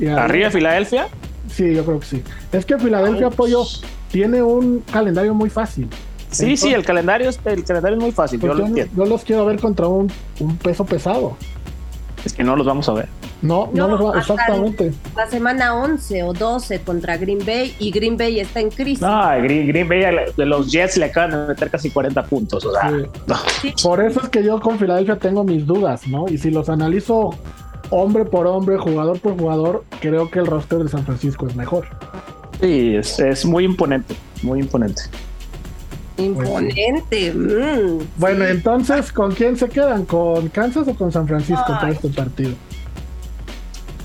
[0.00, 1.06] Y arriba, de Filadelfia?
[1.48, 2.22] Sí, yo creo que sí.
[2.50, 3.62] Es que Filadelfia Apoyo
[4.10, 5.88] tiene un calendario muy fácil.
[6.36, 8.40] Sí, sí, el calendario, el calendario es muy fácil.
[8.40, 11.36] Yo, pues yo, los quiero ver contra un, un peso pesado.
[12.24, 13.08] Es que no los vamos a ver.
[13.42, 14.92] No, no, no exactamente.
[15.14, 19.00] La semana 11 o 12 contra Green Bay y Green Bay está en crisis.
[19.00, 20.00] No, Green, Bay
[20.36, 22.64] de los Jets le acaban de meter casi 40 puntos.
[22.64, 22.92] O sea,
[23.82, 26.26] Por eso es que yo con Filadelfia tengo mis dudas, ¿no?
[26.28, 27.30] Y si los analizo
[27.90, 31.86] hombre por hombre, jugador por jugador, creo que el roster de San Francisco es mejor.
[32.60, 35.02] Sí, es, es muy imponente, muy imponente.
[36.16, 37.32] Imponente.
[37.32, 40.04] Mm, bueno, entonces, ¿con quién se quedan?
[40.04, 42.54] ¿Con Kansas o con San Francisco para este partido?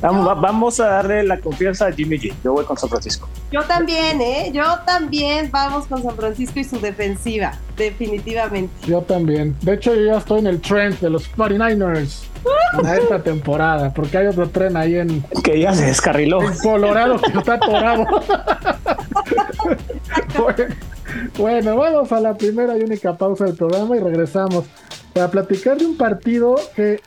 [0.02, 2.34] Vamos, a darle la confianza a Jimmy G.
[2.44, 3.30] Yo voy con San Francisco.
[3.52, 4.50] Yo también, ¿eh?
[4.52, 8.74] Yo también vamos con San Francisco y su defensiva, definitivamente.
[8.88, 9.56] Yo también.
[9.62, 12.24] De hecho, yo ya estoy en el trend de los 49ers
[12.80, 15.24] en esta temporada, porque hay otro tren ahí en.
[15.44, 16.42] Que ya se descarriló.
[16.42, 18.08] En Colorado, que está atorado.
[21.38, 24.66] bueno, vamos a la primera y única pausa del programa y regresamos
[25.14, 27.00] para platicar de un partido que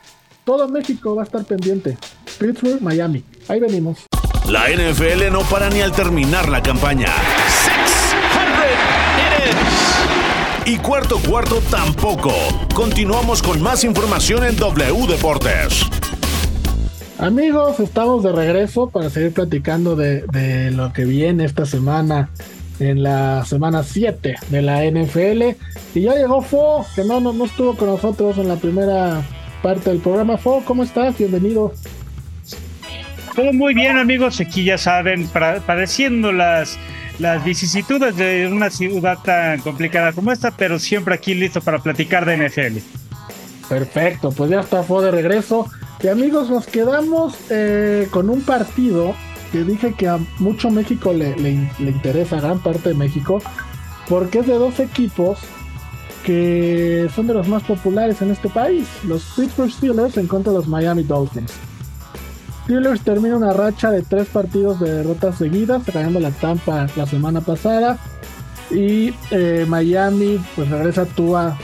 [0.43, 1.97] todo México va a estar pendiente.
[2.39, 3.23] Pittsburgh, Miami.
[3.47, 4.05] Ahí venimos.
[4.49, 7.07] La NFL no para ni al terminar la campaña.
[10.67, 12.33] Y cuarto cuarto tampoco.
[12.73, 15.85] Continuamos con más información en W Deportes.
[17.17, 22.29] Amigos, estamos de regreso para seguir platicando de, lo que viene esta semana,
[22.79, 25.55] en la semana 7 de la NFL.
[25.93, 29.21] Y ya llegó Fo, que no, no, no estuvo con nosotros en la primera
[29.61, 30.37] parte del programa.
[30.37, 31.17] Fo, ¿cómo estás?
[31.17, 31.73] Bienvenido.
[33.35, 34.39] Todo muy bien, amigos.
[34.39, 36.77] Aquí ya saben, padeciendo las,
[37.19, 42.25] las vicisitudes de una ciudad tan complicada como esta, pero siempre aquí listo para platicar
[42.25, 42.77] de NFL.
[43.67, 45.67] Perfecto, pues ya está Fo de regreso.
[46.01, 49.15] Y amigos, nos quedamos eh, con un partido
[49.55, 53.41] que dije que a mucho México le, le, interesa, gran parte de México,
[54.09, 55.39] porque es de dos equipos
[56.25, 60.57] que son de los más populares en este país, los Pittsburgh Steelers en contra de
[60.57, 61.53] los Miami Dolphins.
[62.65, 67.39] Steelers termina una racha de tres partidos de derrotas seguidas, ganando la Tampa la semana
[67.39, 67.97] pasada.
[68.71, 71.57] Y eh, Miami pues regresa tú a,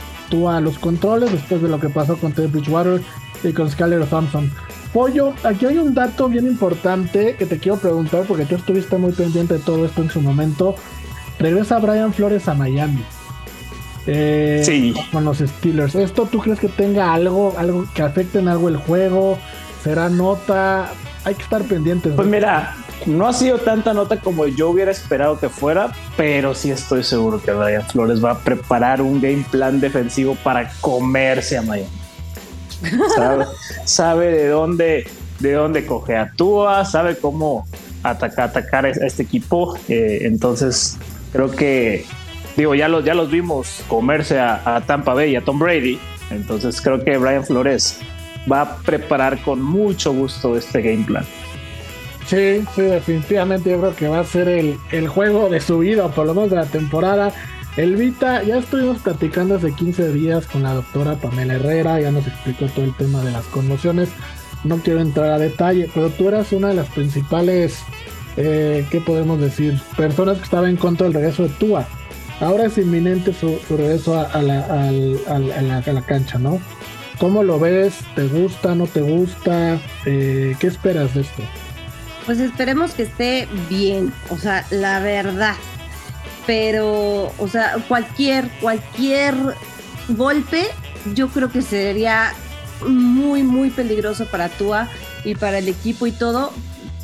[0.48, 3.02] a los controles después de lo que pasó con Ted Bridgewater
[3.44, 4.50] y con Skyler Thompson.
[4.92, 9.12] Pollo, aquí hay un dato bien importante que te quiero preguntar porque tú estuviste muy
[9.12, 10.74] pendiente de todo esto en su momento.
[11.38, 13.02] Regresa Brian Flores a Miami.
[14.06, 14.94] Eh, sí.
[15.10, 15.94] Con los Steelers.
[15.94, 19.38] ¿Esto tú crees que tenga algo, algo que afecte en algo el juego?
[19.82, 20.90] será nota.
[21.24, 22.12] Hay que estar pendientes.
[22.14, 22.74] Pues mira,
[23.06, 27.40] no ha sido tanta nota como yo hubiera esperado que fuera, pero sí estoy seguro
[27.40, 32.01] que Brian Flores va a preparar un game plan defensivo para comerse a Miami.
[33.84, 35.06] Sabe, de dónde
[35.40, 36.32] de dónde coge a
[36.84, 37.66] sabe cómo
[38.02, 39.76] atacar, atacar a este equipo.
[39.88, 40.98] Eh, entonces,
[41.32, 42.04] creo que,
[42.56, 45.98] digo, ya los, ya los vimos comerse a, a Tampa Bay y a Tom Brady.
[46.30, 47.98] Entonces, creo que Brian Flores
[48.50, 51.24] va a preparar con mucho gusto este game plan.
[52.26, 56.08] Sí, sí, definitivamente yo creo que va a ser el, el juego de su vida,
[56.08, 57.32] por lo menos de la temporada.
[57.76, 62.26] El Vita, ya estuvimos platicando hace 15 días con la doctora Pamela Herrera, ya nos
[62.26, 64.10] explicó todo el tema de las conmociones.
[64.64, 67.82] No quiero entrar a detalle, pero tú eras una de las principales,
[68.36, 69.80] eh, ¿qué podemos decir?
[69.96, 71.88] Personas que estaba en contra del regreso de Tua.
[72.40, 76.60] Ahora es inminente su, regreso a, la, a la cancha, ¿no?
[77.18, 77.94] ¿Cómo lo ves?
[78.16, 78.74] ¿Te gusta?
[78.74, 79.80] ¿No te gusta?
[80.04, 81.42] Eh, ¿Qué esperas de esto?
[82.26, 85.54] Pues esperemos que esté bien, o sea, la verdad.
[86.46, 89.34] Pero, o sea, cualquier, cualquier
[90.08, 90.66] golpe,
[91.14, 92.32] yo creo que sería
[92.86, 94.88] muy, muy peligroso para Tua
[95.24, 96.52] y para el equipo y todo,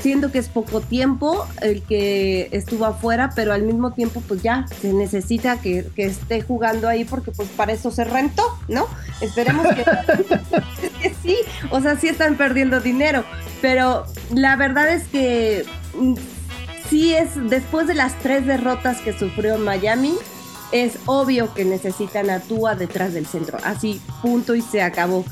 [0.00, 4.66] siento que es poco tiempo el que estuvo afuera, pero al mismo tiempo pues ya
[4.80, 8.86] se necesita que, esté jugando ahí porque pues para eso se rentó, ¿no?
[9.20, 9.84] Esperemos que,
[11.00, 11.36] que, sí,
[11.70, 13.24] o sea, sí están perdiendo dinero,
[13.60, 15.64] pero la verdad es que
[16.88, 20.14] sí es, después de las tres derrotas que sufrió Miami,
[20.72, 25.24] es obvio que necesitan a Tua detrás del centro, así punto y se acabó.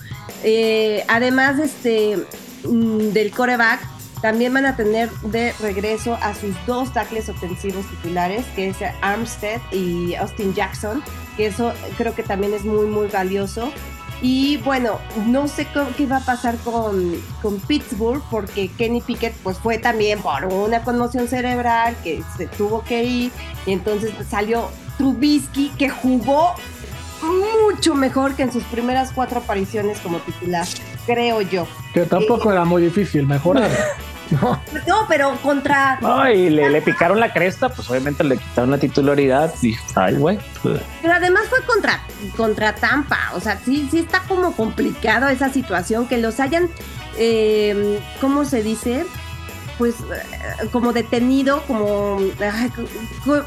[0.42, 2.16] Eh, además, este
[2.64, 3.80] mm, del coreback,
[4.20, 9.60] también van a tener de regreso a sus dos tackles ofensivos titulares, que es Armstead
[9.72, 11.02] y Austin Jackson,
[11.36, 13.70] que eso creo que también es muy, muy valioso.
[14.22, 19.58] Y bueno, no sé qué va a pasar con, con, Pittsburgh, porque Kenny Pickett pues
[19.58, 23.32] fue también por una conmoción cerebral que se tuvo que ir,
[23.66, 26.54] y entonces salió Trubisky, que jugó
[27.62, 30.66] mucho mejor que en sus primeras cuatro apariciones como titular,
[31.04, 31.66] creo yo.
[31.92, 33.70] Que tampoco era muy difícil mejorar.
[34.30, 34.60] No.
[34.86, 35.98] no, pero contra.
[36.00, 40.38] No, y le, picaron la cresta, pues obviamente le quitaron la titularidad y ay, güey.
[40.62, 42.00] Pero además fue contra,
[42.36, 43.18] contra Tampa.
[43.34, 46.68] O sea, sí, sí está como complicado esa situación que los hayan,
[47.18, 49.06] eh, ¿cómo se dice?
[49.78, 52.18] Pues eh, como detenido, como,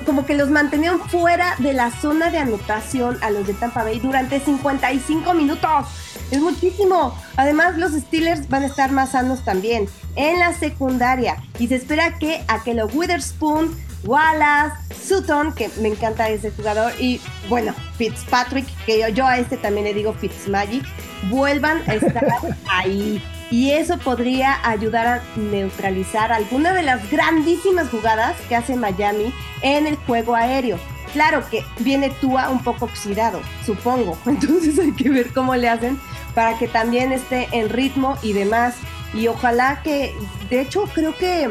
[0.06, 4.00] como que los mantenían fuera de la zona de anotación a los de Tampa Bay
[4.00, 5.88] durante 55 minutos.
[6.32, 7.18] Es muchísimo.
[7.38, 11.38] Además, los Steelers van a estar más sanos también en la secundaria.
[11.58, 16.94] Y se espera que a que los Witherspoon, Wallace, Sutton, que me encanta ese jugador,
[17.00, 20.86] y bueno, Fitzpatrick, que yo, yo a este también le digo Fitzmagic,
[21.30, 22.26] vuelvan a estar
[22.68, 29.34] ahí y eso podría ayudar a neutralizar alguna de las grandísimas jugadas que hace Miami
[29.62, 30.78] en el juego aéreo.
[31.14, 36.00] Claro que viene Tua un poco oxidado, supongo, entonces hay que ver cómo le hacen
[36.36, 38.76] para que también esté en ritmo y demás.
[39.14, 40.16] Y ojalá que,
[40.50, 41.50] de hecho creo que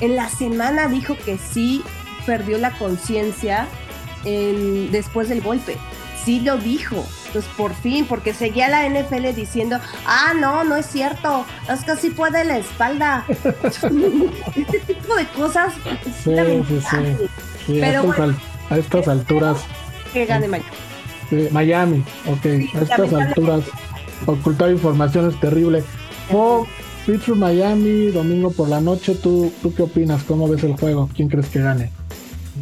[0.00, 1.82] en la semana dijo que sí
[2.26, 3.68] perdió la conciencia
[4.24, 5.76] después del golpe.
[6.24, 7.06] Sí lo dijo
[7.36, 11.94] pues por fin, porque seguía la NFL diciendo, ah, no, no es cierto, es que
[11.96, 13.26] sí puede la espalda.
[14.56, 15.74] este tipo de cosas.
[16.24, 16.34] Sí,
[16.66, 16.80] sí,
[17.66, 17.78] sí.
[17.78, 18.10] Pero
[18.70, 19.58] a, estas alturas.
[20.14, 21.48] Que gane Miami.
[21.50, 22.46] Miami, ok.
[22.74, 23.64] A estas alturas,
[24.24, 25.84] ocultar información es terrible.
[26.32, 26.66] Oh,
[27.04, 29.14] Pittsburgh, Miami, domingo por la noche.
[29.14, 30.22] ¿Tú, ¿Tú qué opinas?
[30.24, 31.10] ¿Cómo ves el juego?
[31.14, 31.90] ¿Quién crees que gane?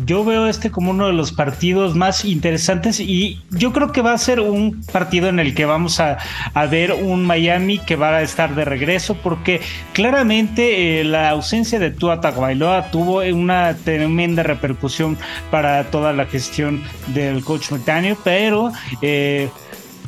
[0.04, 4.12] Yo veo este como uno de los partidos más interesantes y yo creo que va
[4.12, 6.18] a ser un partido en el que vamos a,
[6.70, 9.60] ver un Miami que va a estar de regreso porque
[9.92, 15.16] claramente eh, la ausencia de Tua Tagovailoa tuvo una tremenda repercusión
[15.50, 19.48] para toda la gestión del coach McDaniel, pero eh,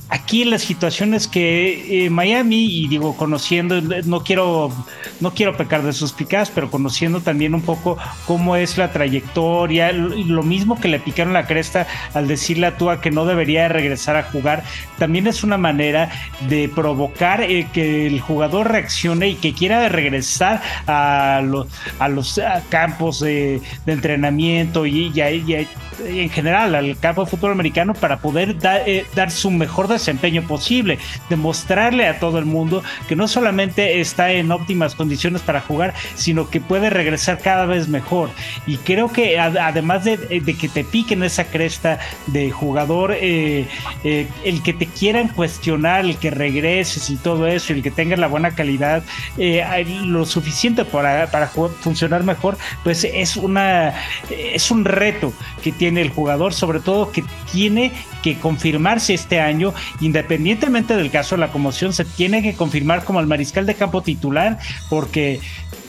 [0.08, 4.72] aquí las situaciones que eh, Miami, y digo, conociendo, no quiero,
[5.20, 9.92] no quiero pecar de sus picadas, pero conociendo también un poco cómo es la trayectoria,
[9.92, 14.16] lo mismo que le picaron la cresta al decirle a Tua que no debería regresar
[14.16, 14.62] a jugar,
[14.98, 16.10] también es una manera
[16.48, 21.66] de provocar eh, que el jugador reaccione y que quiera regresar a, los
[21.98, 28.56] a los campos de, entrenamiento y, en general al campo de fútbol americano para poder
[28.62, 34.32] eh, dar su mejor desempeño posible, demostrarle a todo el mundo que no solamente está
[34.32, 38.30] en óptimas condiciones para jugar, sino que puede regresar cada vez mejor.
[38.66, 40.16] Y creo que además de,
[40.58, 43.66] que te piquen esa cresta de jugador, eh,
[44.04, 48.18] eh, el que te quieran cuestionar, el que regreses y todo eso, el que tengas
[48.18, 49.02] la buena calidad,
[49.38, 49.64] eh,
[50.04, 53.94] lo suficiente para, para funcionar mejor, pues es una
[54.30, 55.32] es un reto
[55.62, 61.34] que tiene el jugador, sobre todo que tiene que confirmarse este año independientemente del caso
[61.34, 65.40] de la conmoción, se tiene que confirmar como el mariscal de campo titular porque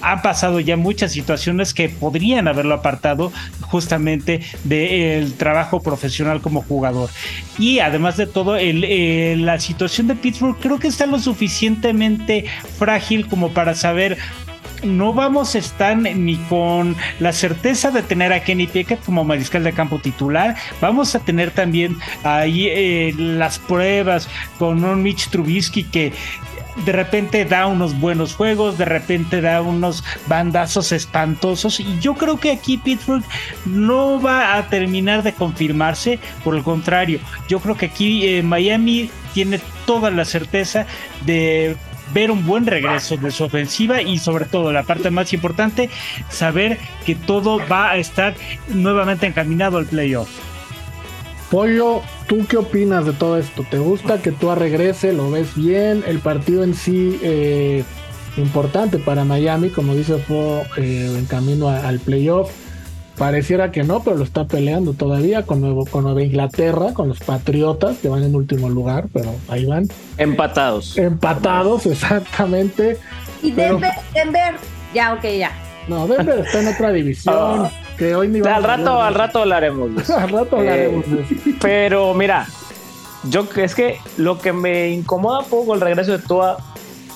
[0.01, 3.31] han pasado ya muchas situaciones que podrían haberlo apartado
[3.61, 7.09] justamente del trabajo profesional como jugador.
[7.57, 12.45] Y además de todo, el, la situación de Pittsburgh creo que está lo suficientemente
[12.77, 14.17] frágil como para saber
[14.83, 19.63] no vamos a estar ni con la certeza de tener a Kenny Pickett como mariscal
[19.63, 20.55] de campo titular.
[20.81, 26.13] Vamos a tener también ahí eh, las pruebas con un Mitch Trubisky que
[26.85, 32.39] de repente da unos buenos juegos, de repente da unos bandazos espantosos y yo creo
[32.39, 33.23] que aquí Pittsburgh
[33.65, 39.09] no va a terminar de confirmarse, por el contrario, yo creo que aquí eh, Miami
[39.33, 40.85] tiene toda la certeza
[41.25, 41.75] de
[42.13, 45.89] ver un buen regreso de su ofensiva y sobre todo la parte más importante,
[46.29, 48.35] saber que todo va a estar
[48.69, 50.29] nuevamente encaminado al playoff.
[51.49, 53.65] Pollo, ¿tú qué opinas de todo esto?
[53.69, 55.13] ¿Te gusta que tú regrese?
[55.13, 56.03] ¿Lo ves bien?
[56.05, 57.83] El partido en sí, eh,
[58.35, 62.51] importante para Miami, como dice, fue eh, en camino al playoff
[63.17, 67.19] Pareciera que no, pero lo está peleando todavía con, Nuevo, con Nueva Inglaterra, con los
[67.19, 69.87] Patriotas, que van en último lugar, pero ahí van.
[70.19, 70.97] Empatados.
[70.97, 72.97] Empatados, exactamente.
[73.41, 74.55] Y Denver, Denver,
[74.93, 75.51] ya, ok, ya.
[75.87, 77.69] No, Denver está en otra división.
[77.97, 80.09] que hoy ni al rato, al rato hablaremos.
[80.09, 81.05] al rato hablaremos.
[81.59, 82.45] pero mira,
[83.29, 86.57] yo es que lo que me incomoda un poco el regreso de Tua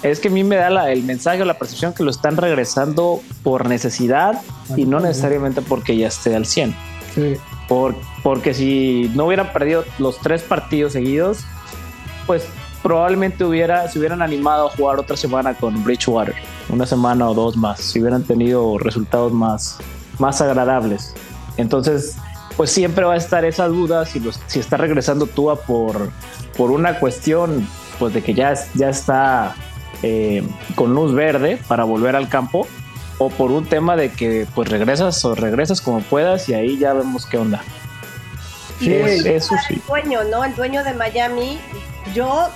[0.02, 3.22] es que a mí me da el mensaje o la percepción que lo están regresando
[3.43, 4.41] por necesidad
[4.76, 6.76] y no necesariamente porque ya esté al 100.
[7.15, 7.38] Sí.
[7.67, 11.39] Por, porque si no hubieran perdido los tres partidos seguidos,
[12.26, 12.45] pues
[12.82, 16.36] probablemente hubiera, se hubieran animado a jugar otra semana con Bridgewater,
[16.69, 19.78] una semana o dos más, si hubieran tenido resultados más,
[20.19, 21.13] más agradables.
[21.57, 22.17] Entonces,
[22.57, 26.09] pues siempre va a estar esa duda si, si está regresando Tua por,
[26.57, 27.67] por una cuestión
[27.99, 29.55] pues de que ya, ya está
[30.03, 30.43] eh,
[30.76, 32.67] con luz verde para volver al campo
[33.24, 36.93] o por un tema de que pues regresas o regresas como puedas y ahí ya
[36.93, 37.63] vemos qué onda.
[38.80, 39.76] Sí, eso sí.
[39.76, 40.43] El dueño, ¿no?
[40.43, 41.59] El dueño de Miami,
[42.15, 42.49] yo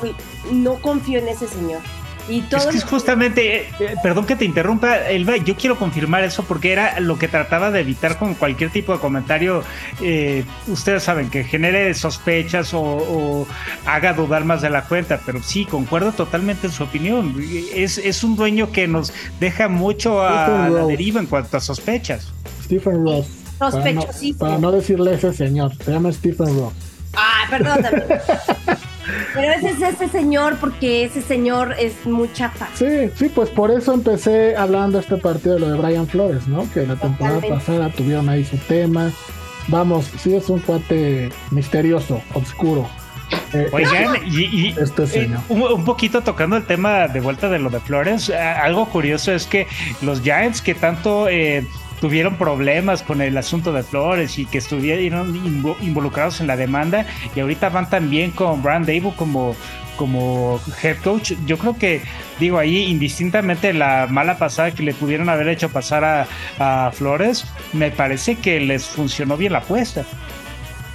[0.52, 1.82] no confío en ese señor.
[2.28, 6.24] Y todo es que justamente, eh, eh, perdón que te interrumpa, Elba, yo quiero confirmar
[6.24, 9.64] eso porque era lo que trataba de evitar con cualquier tipo de comentario.
[10.02, 13.48] Eh, ustedes saben que genere sospechas o,
[13.86, 17.36] haga dudar más de la cuenta, pero sí, concuerdo totalmente en su opinión.
[17.74, 22.32] Es, es un dueño que nos deja mucho a la deriva en cuanto a sospechas.
[22.64, 23.28] Stephen Ross.
[23.60, 24.40] Sospechosísimo.
[24.40, 26.74] Para no, decirle ese señor, se llama Stephen Ross.
[27.16, 28.04] Ah, perdóname.
[29.34, 32.68] Pero ese es ese señor porque ese señor es muy chafa.
[32.74, 36.70] Sí, sí, pues por eso empecé hablando este partido de lo de Brian Flores, ¿no?
[36.74, 39.12] Que la temporada pasada tuvieron ahí su tema.
[39.68, 42.88] Vamos, sí es un cuate misterioso, oscuro.
[43.54, 47.80] Eh, Oigan, y, este eh, un, poquito tocando el tema de vuelta de lo de
[47.80, 49.68] Flores, algo curioso es que
[50.02, 51.66] los Giants que tanto eh,
[52.06, 55.36] tuvieron problemas con el asunto de Flores y que estuvieron
[55.82, 59.56] involucrados en la demanda y ahorita van también con Brand Dable como
[59.98, 62.02] como head coach, yo creo que,
[62.40, 66.28] digo, ahí indistintamente la mala pasada que le pudieron haber hecho pasar
[66.60, 70.06] a, Flores, me parece que les funcionó bien la apuesta.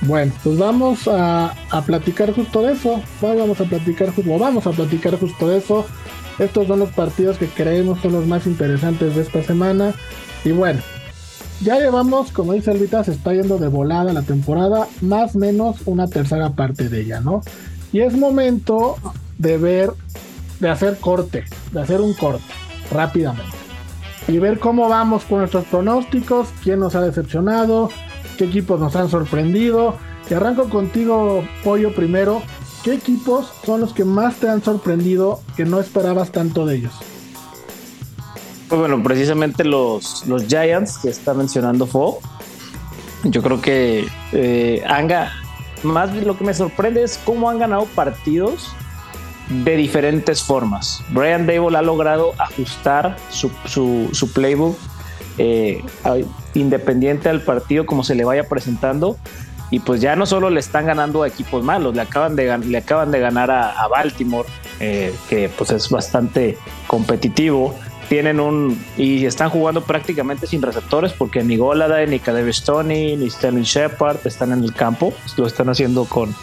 [0.03, 3.03] Bueno, pues vamos a, a, platicar justo de eso.
[3.21, 5.87] Vamos a platicar vamos a platicar justo de eso.
[6.39, 9.95] Estos son los partidos que creemos son los más interesantes de esta semana.
[10.45, 10.81] Y bueno,
[11.63, 16.09] ya llevamos, como dice Elvita, se está yendo de volada la temporada, más menos una
[16.09, 17.43] tercera parte de ella, ¿no?
[17.93, 18.97] Y es momento
[19.39, 19.91] de ver,
[20.61, 22.45] de hacer corte, de hacer un corte
[22.91, 23.57] rápidamente.
[24.29, 27.91] Y ver cómo vamos con nuestros pronósticos, quién nos ha decepcionado,
[28.39, 29.97] qué equipos nos han sorprendido.
[30.31, 32.43] Y arranco contigo, Pollo, primero.
[32.85, 36.95] ¿Qué equipos son los que más te han sorprendido que no esperabas tanto de ellos?
[38.71, 42.21] Pues bueno, precisamente los, los Giants que está mencionando Fo,
[43.25, 44.85] yo creo que eh,
[45.83, 48.69] más bien lo que me sorprende es cómo han ganado partidos
[49.49, 51.03] de diferentes formas.
[51.11, 54.77] Brian Dable ha logrado ajustar su, su, playbook
[55.39, 55.83] eh,
[56.55, 59.19] independiente al partido como se le vaya presentando.
[59.73, 62.79] Y pues ya no solo le están ganando a equipos malos, le acaban de, le
[62.79, 64.49] acaban de ganar a, Baltimore,
[64.79, 66.57] eh, que pues es bastante
[66.87, 67.75] competitivo
[68.11, 73.31] tienen un y están jugando prácticamente sin receptores porque ni Golada, ni Kadev Stoney, ni
[73.31, 75.15] Sterling Shepard están en el campo.
[75.37, 76.35] Lo están haciendo con,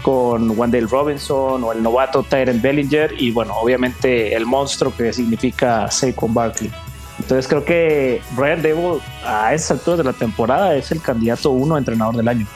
[0.00, 5.90] con Wendell Robinson o el novato Tyrant Bellinger y bueno, obviamente el monstruo que significa
[5.90, 6.72] Saquon Barkley.
[7.18, 11.74] Entonces creo que Brian Debo a esa altura de la temporada es el candidato uno
[11.74, 12.46] a entrenador del año.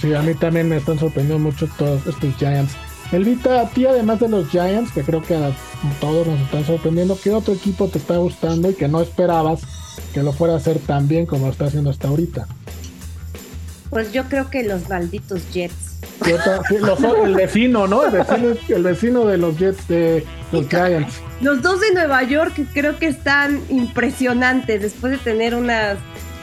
[0.00, 2.74] Sí, a mí también me están sorprendiendo mucho todos estos Giants.
[3.12, 5.34] Elvita, a ti además de los Giants, que creo que
[6.00, 9.60] todos nos están sorprendiendo, ¿qué otro equipo te está gustando y que no esperabas
[10.12, 12.46] que lo fuera a hacer tan bien como lo está haciendo hasta ahorita?
[13.90, 15.98] Pues yo creo que los malditos Jets.
[17.22, 18.02] el vecino, ¿no?
[18.04, 21.20] El vecino, de los Jets de los Giants.
[21.40, 25.96] Los dos de Nueva York creo que están impresionantes después de tener unas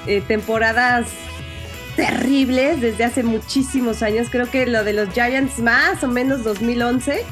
[0.07, 1.07] eh, temporadas
[1.95, 4.27] terribles desde hace muchísimos años.
[4.31, 7.23] Creo que lo de los Giants más o menos 2011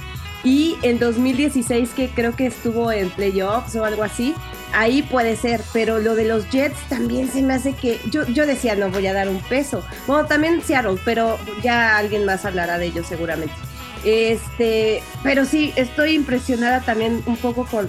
[0.43, 4.35] y en 2016 que creo que estuvo en playoffs o algo así.
[4.73, 8.47] Ahí puede ser, pero lo de los Jets también se me hace que yo, yo
[8.47, 9.83] decía no voy a dar un peso.
[10.07, 13.53] Bueno, también Seattle, pero ya alguien más hablará de ellos seguramente.
[14.03, 17.87] Este, pero sí, estoy impresionada también un poco con,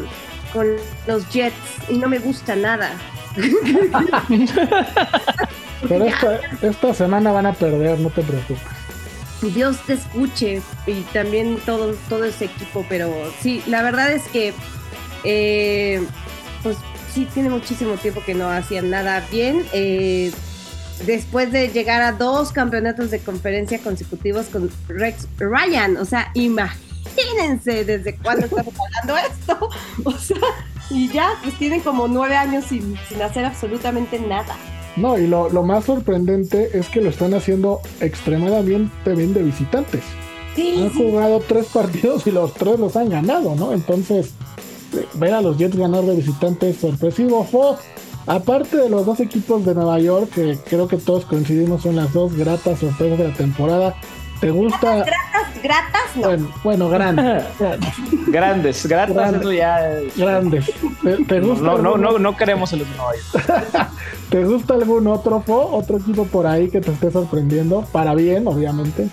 [0.52, 0.66] con
[1.06, 1.56] los Jets
[1.88, 2.90] y no me gusta nada.
[5.88, 6.06] Pero
[6.62, 8.62] esta, semana van a perder, no te preocupes.
[9.50, 14.52] Dios te escuche y también todo, todo ese equipo, pero sí, la verdad es que
[15.24, 16.02] eh,
[16.62, 16.76] pues
[17.12, 19.64] sí tiene muchísimo tiempo que no hacían nada bien.
[19.72, 20.32] Eh,
[21.06, 27.84] después de llegar a dos campeonatos de conferencia consecutivos con Rex Ryan, o sea, imagínense
[27.84, 29.68] desde cuándo estamos hablando esto.
[30.04, 30.38] O sea,
[30.90, 34.56] y ya, pues tienen como nueve años sin, sin hacer absolutamente nada.
[34.96, 40.02] No, y lo, más sorprendente es que lo están haciendo extremadamente bien de visitantes.
[40.56, 43.72] han jugado tres partidos y los tres los han ganado, ¿no?
[43.72, 44.34] Entonces,
[45.14, 47.44] ver a los Jets ganar de visitante es sorpresivo.
[47.44, 47.76] Fo,
[48.26, 52.12] aparte de los dos equipos de Nueva York, que creo que todos coincidimos son las
[52.12, 53.96] dos gratas sorpresas de la temporada,
[54.40, 54.96] ¿te gusta?
[54.96, 56.22] Gratas, gratas, no.
[56.28, 57.44] Bueno, bueno grandes.
[58.28, 59.40] grandes, gratas, Grandes.
[59.40, 59.80] eso ya.
[60.16, 60.70] grandes.
[61.26, 63.88] ¿Te, gusta no, no, alguno- no, no queremos York.
[64.30, 65.70] ¿Te gusta algún otro Fo?
[65.72, 67.82] ¿Otro equipo por ahí que te esté sorprendiendo?
[67.92, 69.08] Para bien, obviamente.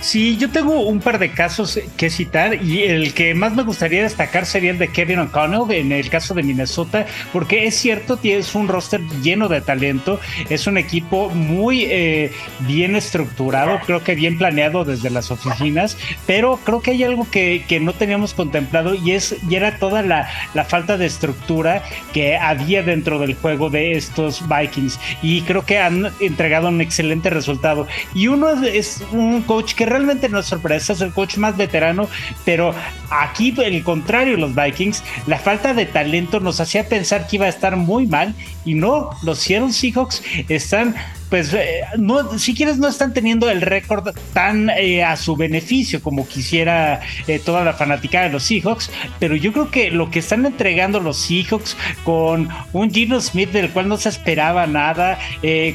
[0.00, 4.02] Sí, yo tengo un par de casos que citar y el que más me gustaría
[4.02, 8.54] destacar sería el de Kevin O'Connell en el caso de Minnesota, porque es cierto, tienes
[8.54, 14.38] un roster lleno de talento, es un equipo muy eh, bien estructurado, creo que bien
[14.38, 15.96] planeado desde las oficinas,
[16.26, 20.02] pero creo que hay algo que, que no teníamos contemplado y es y era toda
[20.02, 21.82] la, la falta de estructura
[22.12, 27.30] que había dentro del juego de estos Vikings y creo que han entregado un excelente
[27.30, 27.86] resultado.
[28.14, 32.08] Y uno es, un coach que realmente no es sorpresa, es el coach más veterano,
[32.44, 32.74] pero
[33.10, 37.50] aquí el contrario, los Vikings, la falta de talento nos hacía pensar que iba a
[37.50, 38.34] estar muy mal
[38.68, 40.94] y no, los Seattle Seahawks están
[41.28, 46.02] pues eh, no, si quieres no están teniendo el récord tan eh, a su beneficio
[46.02, 50.20] como quisiera eh, toda la fanática de los Seahawks, pero yo creo que lo que
[50.20, 55.18] están entregando los Seahawks con un Gino Smith del cual no se esperaba nada,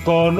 [0.03, 0.39] con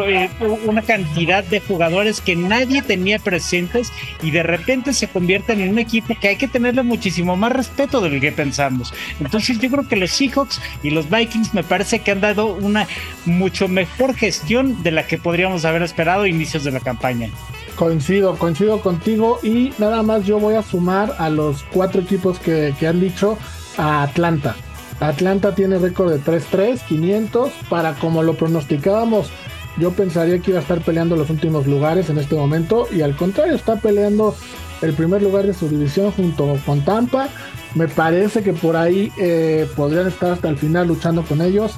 [0.65, 3.91] una cantidad de jugadores que nadie tenía presentes
[4.21, 8.01] y de repente se convierten en un equipo que hay que tenerle muchísimo más respeto
[8.01, 8.93] del que pensamos.
[9.19, 12.87] Entonces yo creo que los Seahawks y los Vikings me parece que han dado una
[13.25, 17.29] mucho mejor gestión de la que podríamos haber esperado inicios de la campaña.
[17.75, 22.73] Coincido, coincido contigo y nada más yo voy a sumar a los cuatro equipos que,
[22.79, 23.37] que han dicho
[23.77, 24.55] a Atlanta.
[24.99, 29.31] Atlanta tiene récord de 3-3, 500, para como lo pronosticábamos,
[29.77, 33.15] yo pensaría que iba a estar peleando los últimos lugares en este momento y al
[33.15, 34.35] contrario está peleando
[34.81, 37.29] el primer lugar de su división junto con Tampa.
[37.73, 41.73] Me parece que por ahí eh, podrían estar hasta el final luchando con ellos.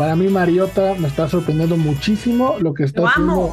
[0.00, 3.52] Para mí Mariota me está sorprendiendo muchísimo lo que está haciendo.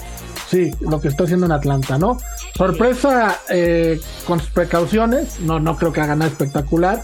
[0.49, 2.17] Sí, lo que está haciendo en Atlanta, ¿no?
[2.55, 7.03] Sorpresa eh, con sus precauciones, no, no creo que haga nada espectacular,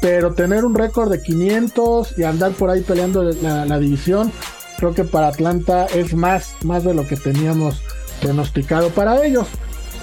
[0.00, 4.32] pero tener un récord de 500 y andar por ahí peleando la, la división,
[4.78, 7.80] creo que para Atlanta es más, más de lo que teníamos
[8.20, 9.46] pronosticado para ellos.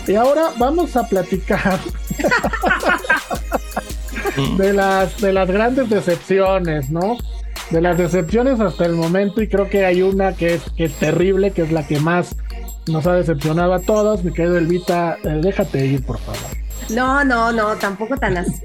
[0.07, 1.81] Y ahora vamos a platicar
[4.57, 7.17] de las, de las grandes decepciones, ¿no?
[7.69, 10.93] De las decepciones hasta el momento, y creo que hay una que es, que es
[10.93, 12.35] terrible, que es la que más
[12.87, 14.23] nos ha decepcionado a todos.
[14.23, 16.59] Mi querido Elvita, eh, déjate ir, por favor.
[16.89, 18.63] No, no, no, tampoco tan así.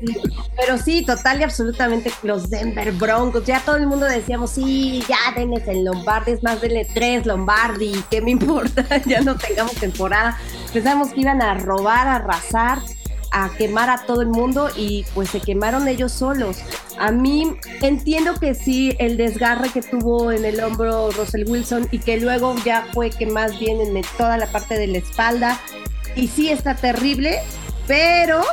[0.57, 3.45] Pero sí, total y absolutamente los Denver Broncos.
[3.45, 8.03] Ya todo el mundo decíamos, sí, ya denles el Lombardi, es más, denle tres Lombardi,
[8.11, 8.87] ¿qué me importa?
[9.07, 10.39] ya no tengamos temporada.
[10.73, 12.79] Pensamos que iban a robar, a arrasar,
[13.35, 16.59] a quemar a todo el mundo y pues se quemaron ellos solos.
[16.99, 21.99] A mí entiendo que sí, el desgarre que tuvo en el hombro Russell Wilson y
[21.99, 25.61] que luego ya fue que más bien en toda la parte de la espalda.
[26.15, 27.41] Y sí está terrible,
[27.89, 28.45] pero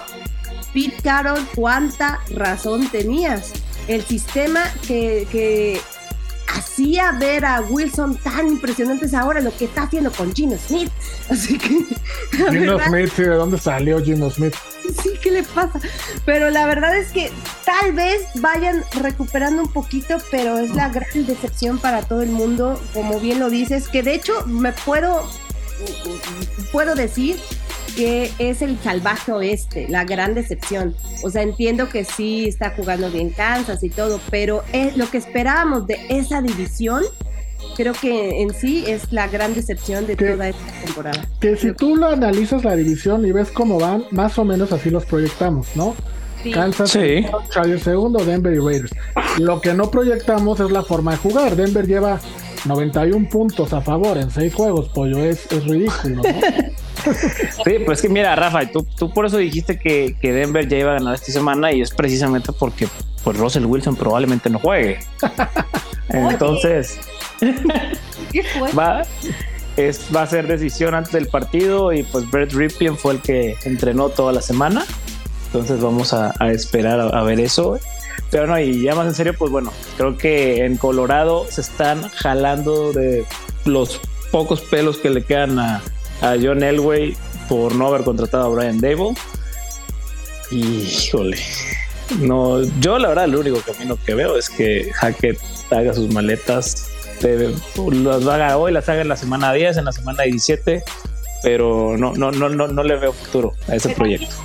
[0.74, 3.54] Pete Carroll, cuánta razón tenías.
[3.88, 5.80] El sistema que, que
[7.20, 10.92] ver a Wilson tan impresionante es ahora lo que está haciendo con Gino Smith.
[11.30, 11.70] Así que.
[12.50, 14.56] Gino verdad, Smith, ¿de dónde salió Gino Smith?
[15.02, 15.80] Sí, ¿qué le pasa?
[16.26, 17.32] Pero la verdad es que
[17.66, 22.82] tal vez vayan recuperando un poquito, pero es la gran decepción para todo el mundo,
[22.94, 25.30] como bien lo dices, que de hecho me puedo,
[26.72, 27.40] puedo decir
[27.96, 30.96] que es el salvaje oeste, la gran decepción.
[31.24, 35.18] O sea, entiendo que sí está jugando bien Kansas y todo, pero es lo que
[35.18, 37.04] esperábamos de esa división,
[37.76, 41.28] creo que en sí es la gran decepción de toda esta temporada.
[41.40, 44.90] Que si tú lo analizas la división y ves cómo van, más o menos así
[44.90, 45.96] los proyectamos, ¿no?
[46.44, 46.52] Sí.
[46.52, 47.26] Kansas, Sí.
[47.52, 48.92] Chargers segundo, Denver y Raiders.
[49.38, 51.56] Lo que no proyectamos es la forma de jugar.
[51.56, 52.20] Denver lleva
[52.66, 55.20] 91 puntos a favor en 6 juegos, pollo.
[55.24, 56.24] Es, es ridículo, ¿no?
[57.64, 60.78] Sí, pues es que mira, Rafa, tú, tú por eso dijiste que, que Denver ya
[60.78, 62.88] iba a ganar esta semana y es precisamente porque
[63.24, 65.00] pues Russell Wilson probablemente no juegue.
[66.10, 67.00] Entonces
[68.32, 68.72] ¿Qué fue?
[68.74, 69.04] va,
[69.78, 73.56] es, va a ser decisión antes del partido y pues Brett Ripien fue el que
[73.64, 74.86] entrenó toda la semana.
[75.48, 77.80] Entonces vamos a, a esperar a, a ver eso.
[78.30, 82.08] Pero no, y ya más en serio, pues bueno, creo que en Colorado se están
[82.10, 83.26] jalando de
[83.66, 84.00] los
[84.32, 85.82] pocos pelos que le quedan a,
[86.22, 87.16] a John Elway
[87.50, 89.14] por no haber contratado a Brian Dable.
[90.52, 91.38] Híjole.
[92.20, 96.90] No, yo la verdad lo único camino que veo es que Hackett haga sus maletas,
[97.22, 100.84] las haga hoy, las haga en la semana 10, en la semana 17
[101.42, 104.36] pero no, no, no, no, no le veo futuro a ese proyecto.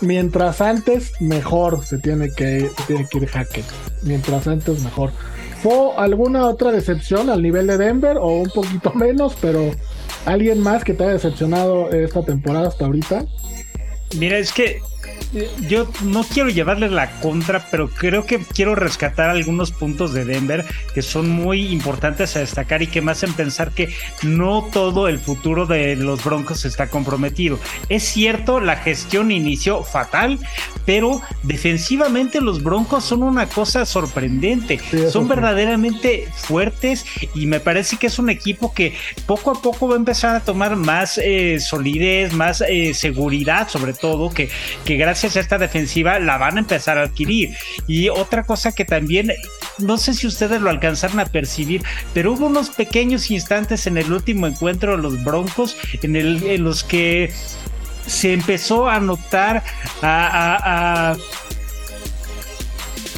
[0.00, 3.66] Mientras antes, mejor se tiene que, se tiene que ir Hackett.
[4.02, 5.12] Mientras antes, mejor.
[5.62, 9.70] ¿Fue alguna otra decepción al nivel de Denver o un poquito menos, pero
[10.24, 13.24] alguien más que te haya decepcionado esta temporada hasta ahorita?
[14.16, 14.80] Mira, es que
[15.68, 20.64] yo no quiero llevarle la contra, pero creo que quiero rescatar algunos puntos de Denver
[20.92, 25.20] que son muy importantes a destacar y que me hacen pensar que no todo el
[25.20, 27.60] futuro de los Broncos está comprometido.
[27.88, 30.40] Es cierto, la gestión inició fatal,
[30.86, 34.80] pero defensivamente los Broncos son una cosa sorprendente.
[35.10, 37.04] son verdaderamente fuertes
[37.34, 38.94] y me parece que es un equipo que
[39.26, 43.92] poco a poco va a empezar a tomar más eh, solidez, más eh, seguridad, sobre
[43.92, 44.48] todo, que,
[44.84, 47.54] que gracias gracias a esta defensiva la van a empezar a adquirir.
[47.86, 49.32] Y otra cosa que también,
[49.78, 51.82] no sé si ustedes lo alcanzaron a percibir,
[52.14, 56.62] pero hubo unos pequeños instantes en el último encuentro de los Broncos en, el, en
[56.62, 57.32] los que
[58.06, 59.62] se empezó a notar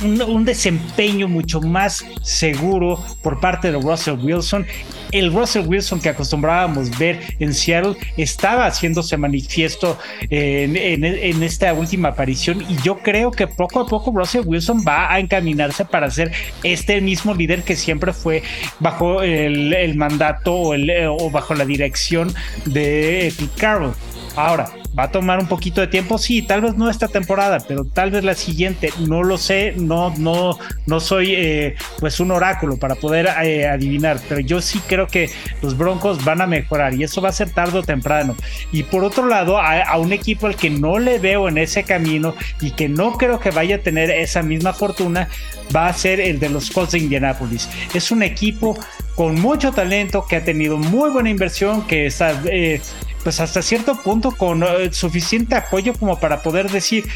[0.03, 4.67] un, desempeño mucho más seguro por parte de Russell Wilson
[5.13, 9.99] el Russell Wilson que acostumbrábamos ver en Seattle estaba haciéndose manifiesto
[10.31, 15.21] en, esta última aparición y yo creo que poco a poco Russell Wilson va a
[15.21, 18.43] encaminarse para ser este mismo líder que siempre fue
[18.81, 23.95] bajo el, mandato o, o, bajo la dirección de Pete Carroll.
[24.35, 27.85] Ahora, va a tomar un poquito de tiempo, sí, tal vez no esta temporada, pero
[27.85, 32.77] tal vez la siguiente, no lo sé, no, no, no soy eh, pues un oráculo
[32.77, 35.31] para poder eh, adivinar, pero yo sí creo que
[35.61, 38.37] los Broncos van a mejorar y eso va a ser tarde o temprano.
[38.71, 42.35] Y por otro lado, a, un equipo al que no le veo en ese camino
[42.61, 45.29] y que no creo que vaya a tener esa misma fortuna,
[45.75, 47.69] va a ser el de los Colts de Indianapolis.
[47.95, 48.79] Es un equipo
[49.15, 52.41] con mucho talento que ha tenido muy buena inversión, que está...
[52.47, 52.81] Eh,
[53.23, 57.07] pues hasta cierto punto con eh, suficiente apoyo como para poder decir,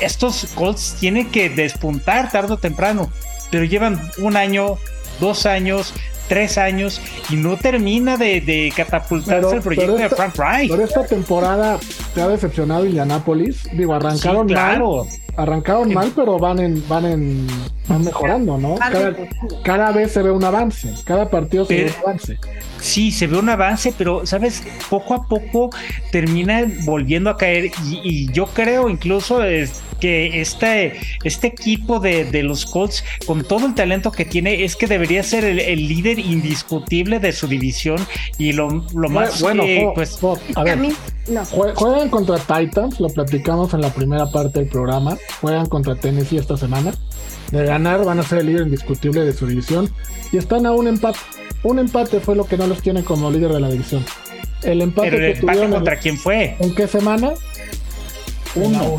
[0.00, 3.10] estos Colts tienen que despuntar tarde o temprano,
[3.50, 4.76] pero llevan un año,
[5.20, 5.94] dos años,
[6.28, 10.70] tres años y no termina de, catapultarse el proyecto de Frank Reich.
[10.70, 11.78] Pero esta temporada
[12.14, 13.68] te ha decepcionado Indianapolis.
[13.72, 14.82] Digo, arrancaron mal.
[15.36, 17.46] Arrancaron mal, pero van en, van en,
[17.90, 18.76] van mejorando, ¿no?
[19.62, 22.38] Cada, vez se ve un avance, cada partido se ve un avance.
[22.80, 24.62] Sí, se ve un avance, pero, ¿sabes?
[24.88, 25.70] Poco a poco
[26.10, 29.42] termina volviendo a caer y, y yo creo incluso...
[29.44, 34.74] Es, que este, este equipo de, los Colts, con todo el talento que tiene, es
[34.74, 37.98] que debería ser el, líder indiscutible de su división
[38.38, 39.62] y lo, más bueno,
[39.94, 40.18] pues
[40.56, 40.78] a ver,
[41.74, 46.56] juegan contra Titans, lo platicamos en la primera parte del programa, juegan contra Tennessee esta
[46.56, 46.92] semana.
[47.50, 49.90] De ganar van a ser el líder indiscutible de su división
[50.32, 51.18] y están a un empate.
[51.62, 54.04] Un empate fue lo que no los tiene como líder de la división.
[54.62, 56.56] El empate que tuvieron contra quién fue?
[56.60, 57.32] ¿En qué semana?
[58.54, 58.98] Uno.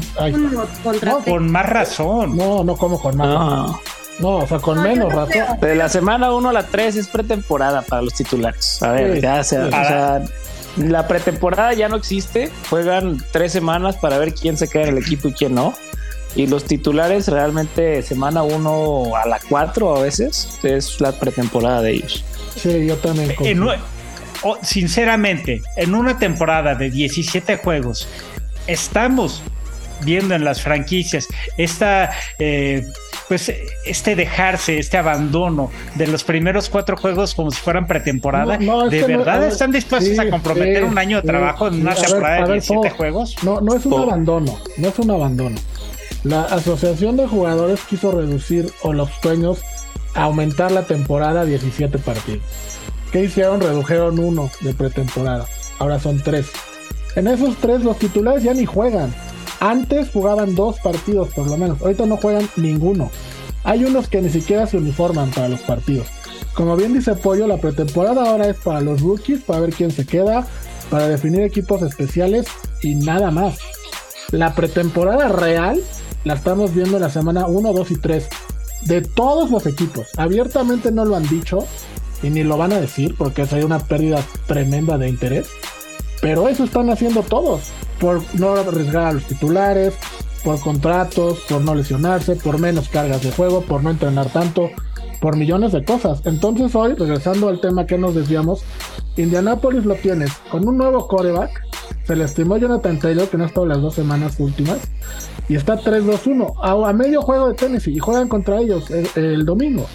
[1.25, 2.37] con más razón.
[2.37, 3.27] No, no como con más.
[3.27, 3.81] No.
[4.19, 5.59] No, o sea, con menos razón.
[5.59, 8.81] De la semana 1 a la 3 es pretemporada para los titulares.
[8.83, 10.23] A ver, ya sea, o sea,
[10.77, 12.51] la pretemporada ya no existe.
[12.69, 15.73] Juegan tres semanas para ver quién se queda en el equipo y quién no.
[16.35, 21.91] Y los titulares realmente semana 1 a la 4 a veces es la pretemporada de
[21.91, 22.23] ellos.
[22.55, 23.35] Sí, yo también.
[24.61, 28.07] sinceramente, en una temporada de 17 juegos
[28.67, 29.41] estamos
[30.03, 31.27] viendo en las franquicias
[31.57, 32.87] esta eh,
[33.27, 33.51] pues
[33.85, 38.57] este dejarse este abandono de los primeros cuatro juegos como si furan pretemporada.
[38.57, 42.89] De verdad están dispuestos a comprometer un año de trabajo en una temporada de 17
[42.89, 45.55] juegos no no es un abandono no es un abandono
[46.23, 49.59] la asociación de jugadores quiso reducir o los sueños
[50.13, 52.43] aumentar la temporada a 17 partidos
[53.11, 53.61] ¿qué hicieron?
[53.61, 55.45] redujeron uno de pretemporada
[55.79, 56.47] ahora son tres
[57.15, 59.13] en esos tres los titulares ya ni juegan.
[59.59, 61.81] Antes jugaban dos partidos por lo menos.
[61.81, 63.11] Ahorita no juegan ninguno.
[63.63, 66.07] Hay unos que ni siquiera se uniforman para los partidos.
[66.53, 70.05] Como bien dice Pollo, la pretemporada ahora es para los rookies, para ver quién se
[70.05, 70.47] queda,
[70.89, 72.47] para definir equipos especiales
[72.81, 73.59] y nada más.
[74.31, 75.81] La pretemporada real
[76.23, 78.29] la estamos viendo en la semana 1, 2 y 3
[78.83, 80.07] de todos los equipos.
[80.17, 81.67] Abiertamente no lo han dicho
[82.23, 85.49] y ni lo van a decir porque hay una pérdida tremenda de interés.
[86.21, 87.61] Pero eso están haciendo todos,
[87.99, 89.95] por no arriesgar a los titulares,
[90.43, 94.69] por contratos, por no lesionarse, por menos cargas de juego, por no entrenar tanto,
[95.19, 96.21] por millones de cosas.
[96.25, 98.63] Entonces hoy, regresando al tema que nos decíamos,
[99.17, 101.70] Indianapolis lo tienes con un nuevo coreback.
[102.11, 104.79] Se le estimó Jonathan Taylor, que no ha estado las dos semanas últimas.
[105.47, 109.87] Y está 3-2-1 a, medio juego de Tennessee y juegan contra ellos el, domingo.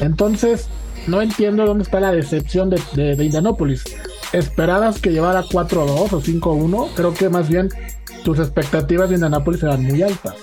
[0.00, 0.68] Entonces,
[1.06, 3.84] no entiendo dónde está la decepción de, de, de Indianapolis
[4.32, 6.88] esperabas que llevara 4-2 o 5-1.
[6.94, 7.68] Creo que más bien
[8.24, 10.36] tus expectativas de Indianapolis eran muy altas.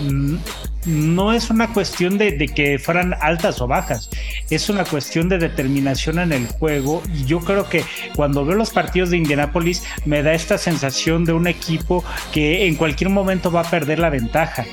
[0.00, 4.08] No es una cuestión de, que fueran altas o bajas,
[4.50, 7.02] es una cuestión de determinación en el juego.
[7.12, 7.84] Y yo creo que
[8.14, 12.76] cuando veo los partidos de Indianapolis me da esta sensación de un equipo que en
[12.76, 14.64] cualquier momento va a perder la ventaja.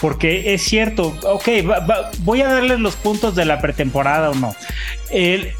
[0.00, 1.48] Porque es cierto, ok,
[2.20, 4.54] voy a darles los puntos de la pretemporada o no.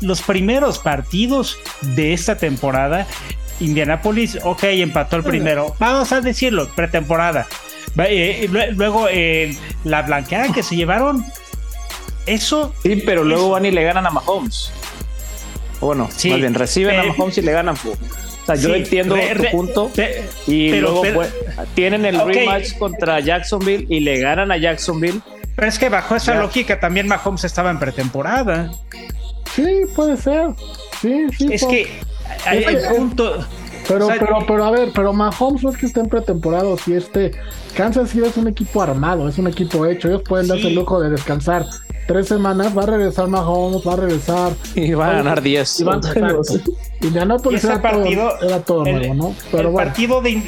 [0.00, 3.06] los primeros partidos de esta temporada,
[3.60, 5.76] Indianapolis, ok, empató el primero.
[5.78, 7.46] Vamos a decirlo, pretemporada
[7.98, 11.24] eh, luego eh, la blanqueada que se llevaron,
[12.26, 12.74] eso.
[12.82, 14.72] Sí, pero luego van y le ganan a Mahomes.
[15.80, 17.74] Bueno, sí, más bien reciben a Mahomes y le ganan.
[17.74, 19.90] O sea, yo entiendo tu punto.
[20.46, 21.02] y luego
[21.74, 25.20] tienen el rematch contra Jacksonville y le ganan a Jacksonville.
[25.56, 28.70] Pero es que bajo esa lógica también Mahomes estaba en pretemporada.
[29.54, 30.50] Sí, puede ser.
[31.02, 31.48] Sí, sí.
[31.52, 31.90] Es que
[32.46, 33.46] hay, punto.
[33.90, 36.94] Pero, pero, pero a ver, pero Mahomes no es que esté en pretemporada o si
[36.94, 37.32] este.
[37.74, 40.06] Kansas City es un equipo armado, es un equipo hecho.
[40.06, 41.66] Ellos pueden darse el lujo de descansar
[42.06, 42.76] tres semanas.
[42.76, 44.52] Va a regresar Mahomes, va a regresar.
[44.76, 45.80] Y va a ganar 10.
[45.80, 46.00] Y, van,
[47.00, 49.34] y ganó por ese partido era todo nuevo, ¿no?
[49.50, 50.40] Pero el partido de.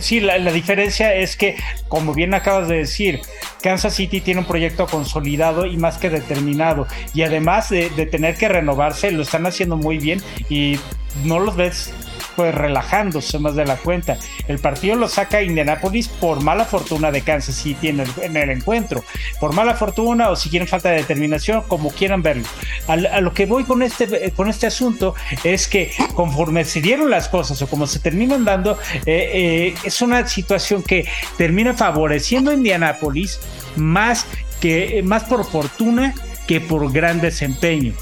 [0.00, 1.54] Sí, la, diferencia es que,
[1.86, 3.20] como bien acabas de decir,
[3.62, 6.88] Kansas City tiene un proyecto consolidado y más que determinado.
[7.14, 10.80] Y además de, de tener que renovarse, lo están haciendo muy bien y
[11.24, 11.92] no los ves
[12.38, 14.16] pues relajándose más de la cuenta.
[14.46, 19.02] El partido lo saca Indianapolis por mala fortuna de Kansas City en en el encuentro.
[19.40, 22.44] Por mala fortuna o si quieren falta de determinación, como quieran verlo.
[22.86, 27.28] A, lo que voy con este, con este asunto es que conforme se dieron las
[27.28, 32.54] cosas o como se terminan dando, eh, eh, es una situación que termina favoreciendo a
[32.54, 33.40] Indianapolis
[33.74, 34.26] más,
[34.60, 36.14] que, más por fortuna
[36.46, 37.94] que por gran desempeño.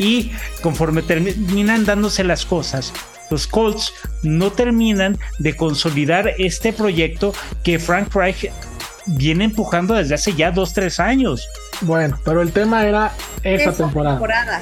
[0.00, 2.92] Y conforme terminan dándose las cosas,
[3.30, 8.50] los Colts no terminan de consolidar este proyecto que Frank Reich
[9.06, 11.48] viene empujando desde hace ya dos, tres años.
[11.82, 13.12] Bueno, pero el tema era
[13.42, 14.60] esa temporada.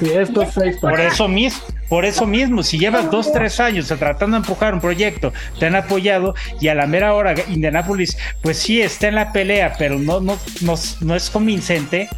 [0.81, 4.81] Por eso mismo, por eso mismo, si llevas dos, tres años tratando de empujar un
[4.81, 9.31] proyecto, te han apoyado y a la mera hora Indianapolis, pues sí está en la
[9.31, 12.09] pelea, pero no, no, no, es convincente.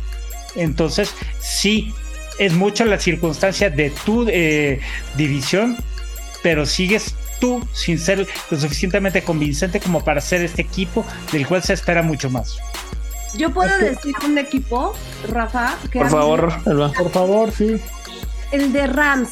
[0.56, 1.94] Entonces, sí,
[2.40, 4.80] es mucho la circunstancia de tu eh,
[5.16, 5.78] división
[6.48, 11.62] pero sigues tú sin ser lo suficientemente convincente como para ser este equipo del cual
[11.62, 12.56] se espera mucho más.
[13.36, 14.94] Yo puedo decir un equipo,
[15.28, 17.82] Rafa, que por favor, por favor, sí.
[18.54, 19.32] El de Rams.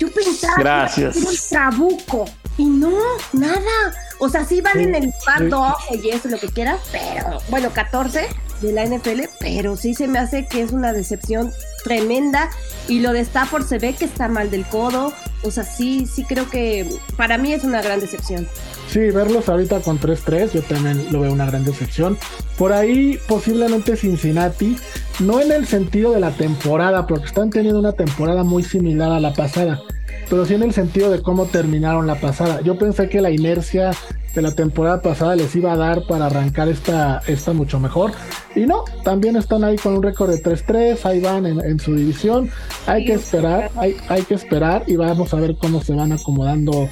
[0.00, 1.14] Yo pensaba Gracias.
[1.14, 2.24] que era un trabuco
[2.58, 2.98] y no,
[3.32, 3.94] nada.
[4.18, 7.70] O sea, sí van en el par 12 y eso, lo que quieras, pero bueno,
[7.72, 8.26] 14
[8.60, 11.52] de la NFL, pero sí se me hace que es una decepción
[11.84, 12.50] tremenda.
[12.88, 15.12] Y lo de Stafford se ve que está mal del codo.
[15.42, 18.48] O sea, sí, sí creo que para mí es una gran decepción.
[18.88, 22.18] Sí, verlos ahorita con 3-3, yo también lo veo una gran decepción.
[22.56, 24.76] Por ahí, posiblemente Cincinnati,
[25.20, 29.20] no en el sentido de la temporada, porque están teniendo una temporada muy similar a
[29.20, 29.82] la pasada,
[30.28, 32.60] pero sí en el sentido de cómo terminaron la pasada.
[32.62, 33.92] Yo pensé que la inercia
[34.34, 38.12] de la temporada pasada les iba a dar para arrancar esta, esta mucho mejor.
[38.54, 42.50] Y no, también están ahí con un récord de 3-3, ahí van en, su división.
[42.86, 46.88] Hay que esperar, hay, hay que esperar y vamos a ver cómo se van acomodando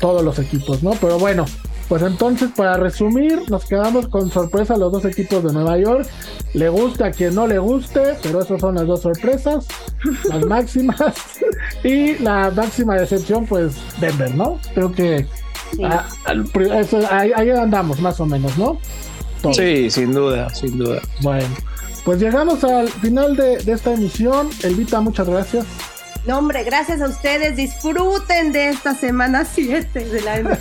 [0.00, 0.92] todos los equipos, ¿no?
[0.92, 1.44] Pero bueno,
[1.92, 6.08] pues entonces, para resumir, nos quedamos con sorpresa los dos equipos de Nueva York.
[6.54, 9.66] Le gusta a quien no le guste, pero esas son las dos sorpresas,
[10.24, 10.96] las máximas.
[11.84, 14.58] y la máxima decepción, pues Denver, ¿no?
[14.72, 15.26] Creo que
[15.84, 16.08] Ah,
[17.10, 18.78] ahí, andamos, más o menos, ¿no?
[19.52, 20.98] Sí, sin duda, sin duda.
[21.20, 21.54] Bueno,
[22.06, 24.48] pues llegamos al final de, esta emisión.
[24.62, 25.66] Elvita, muchas gracias.
[26.26, 27.56] No, hombre, gracias a ustedes.
[27.56, 30.58] Disfruten de esta semana 7 de la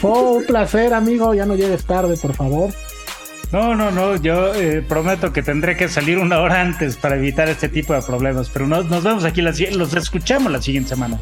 [0.00, 1.34] Fue un placer, amigo.
[1.34, 2.70] Ya no llegues tarde, por favor.
[3.52, 4.16] No, no, no.
[4.16, 8.00] Yo eh, prometo que tendré que salir una hora antes para evitar este tipo de
[8.00, 8.48] problemas.
[8.48, 11.18] Pero nos, nos vemos aquí, los escuchamos la siguiente semana.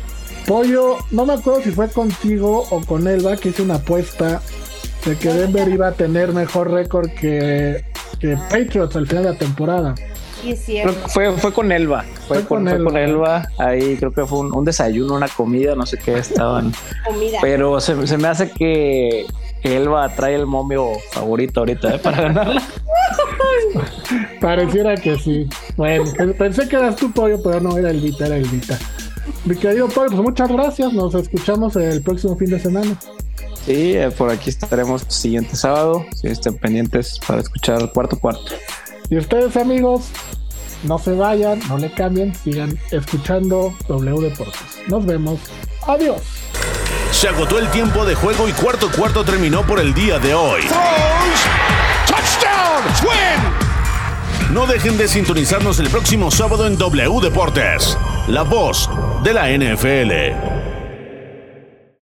[0.46, 4.40] Pollo, no me acuerdo si fue contigo o con Elba que hice una apuesta
[5.04, 7.84] de que Denver iba a tener mejor récord que,
[8.20, 9.94] que Patriots al final de la temporada.
[10.42, 11.08] Sí, es cierto.
[11.08, 12.04] Fue, fue con Elba.
[12.28, 13.48] Fue, con, Elba.
[13.58, 16.72] Ahí creo que fue un, desayuno, una comida, no sé qué estaban.
[17.06, 17.38] comida.
[17.40, 19.26] Pero se, me hace que,
[19.62, 21.98] Elba trae el momio favorito ahorita ¿eh?
[21.98, 22.62] para ganarla.
[24.40, 25.48] Pareciera que sí.
[25.76, 26.04] Bueno,
[26.38, 28.78] pensé que eras tu pollo, pero no era Elvita, era Elvita.
[29.44, 30.92] Mi querido Pablo, pues muchas gracias.
[30.92, 32.96] Nos escuchamos el próximo fin de semana.
[33.66, 36.04] Sí, eh, por aquí estaremos el siguiente sábado.
[36.14, 38.52] Si estén pendientes para escuchar el cuarto cuarto.
[39.10, 40.08] Y ustedes, amigos,
[40.84, 44.60] no se vayan, no le cambien, sigan escuchando W Deportes.
[44.86, 45.40] Nos vemos.
[45.86, 46.22] Adiós.
[47.10, 50.62] Se agotó el tiempo de juego y cuarto cuarto terminó por el día de hoy.
[54.52, 57.98] No dejen de sintonizarnos el próximo sábado en W Deportes,
[58.28, 58.88] la voz
[59.24, 60.59] de la NFL.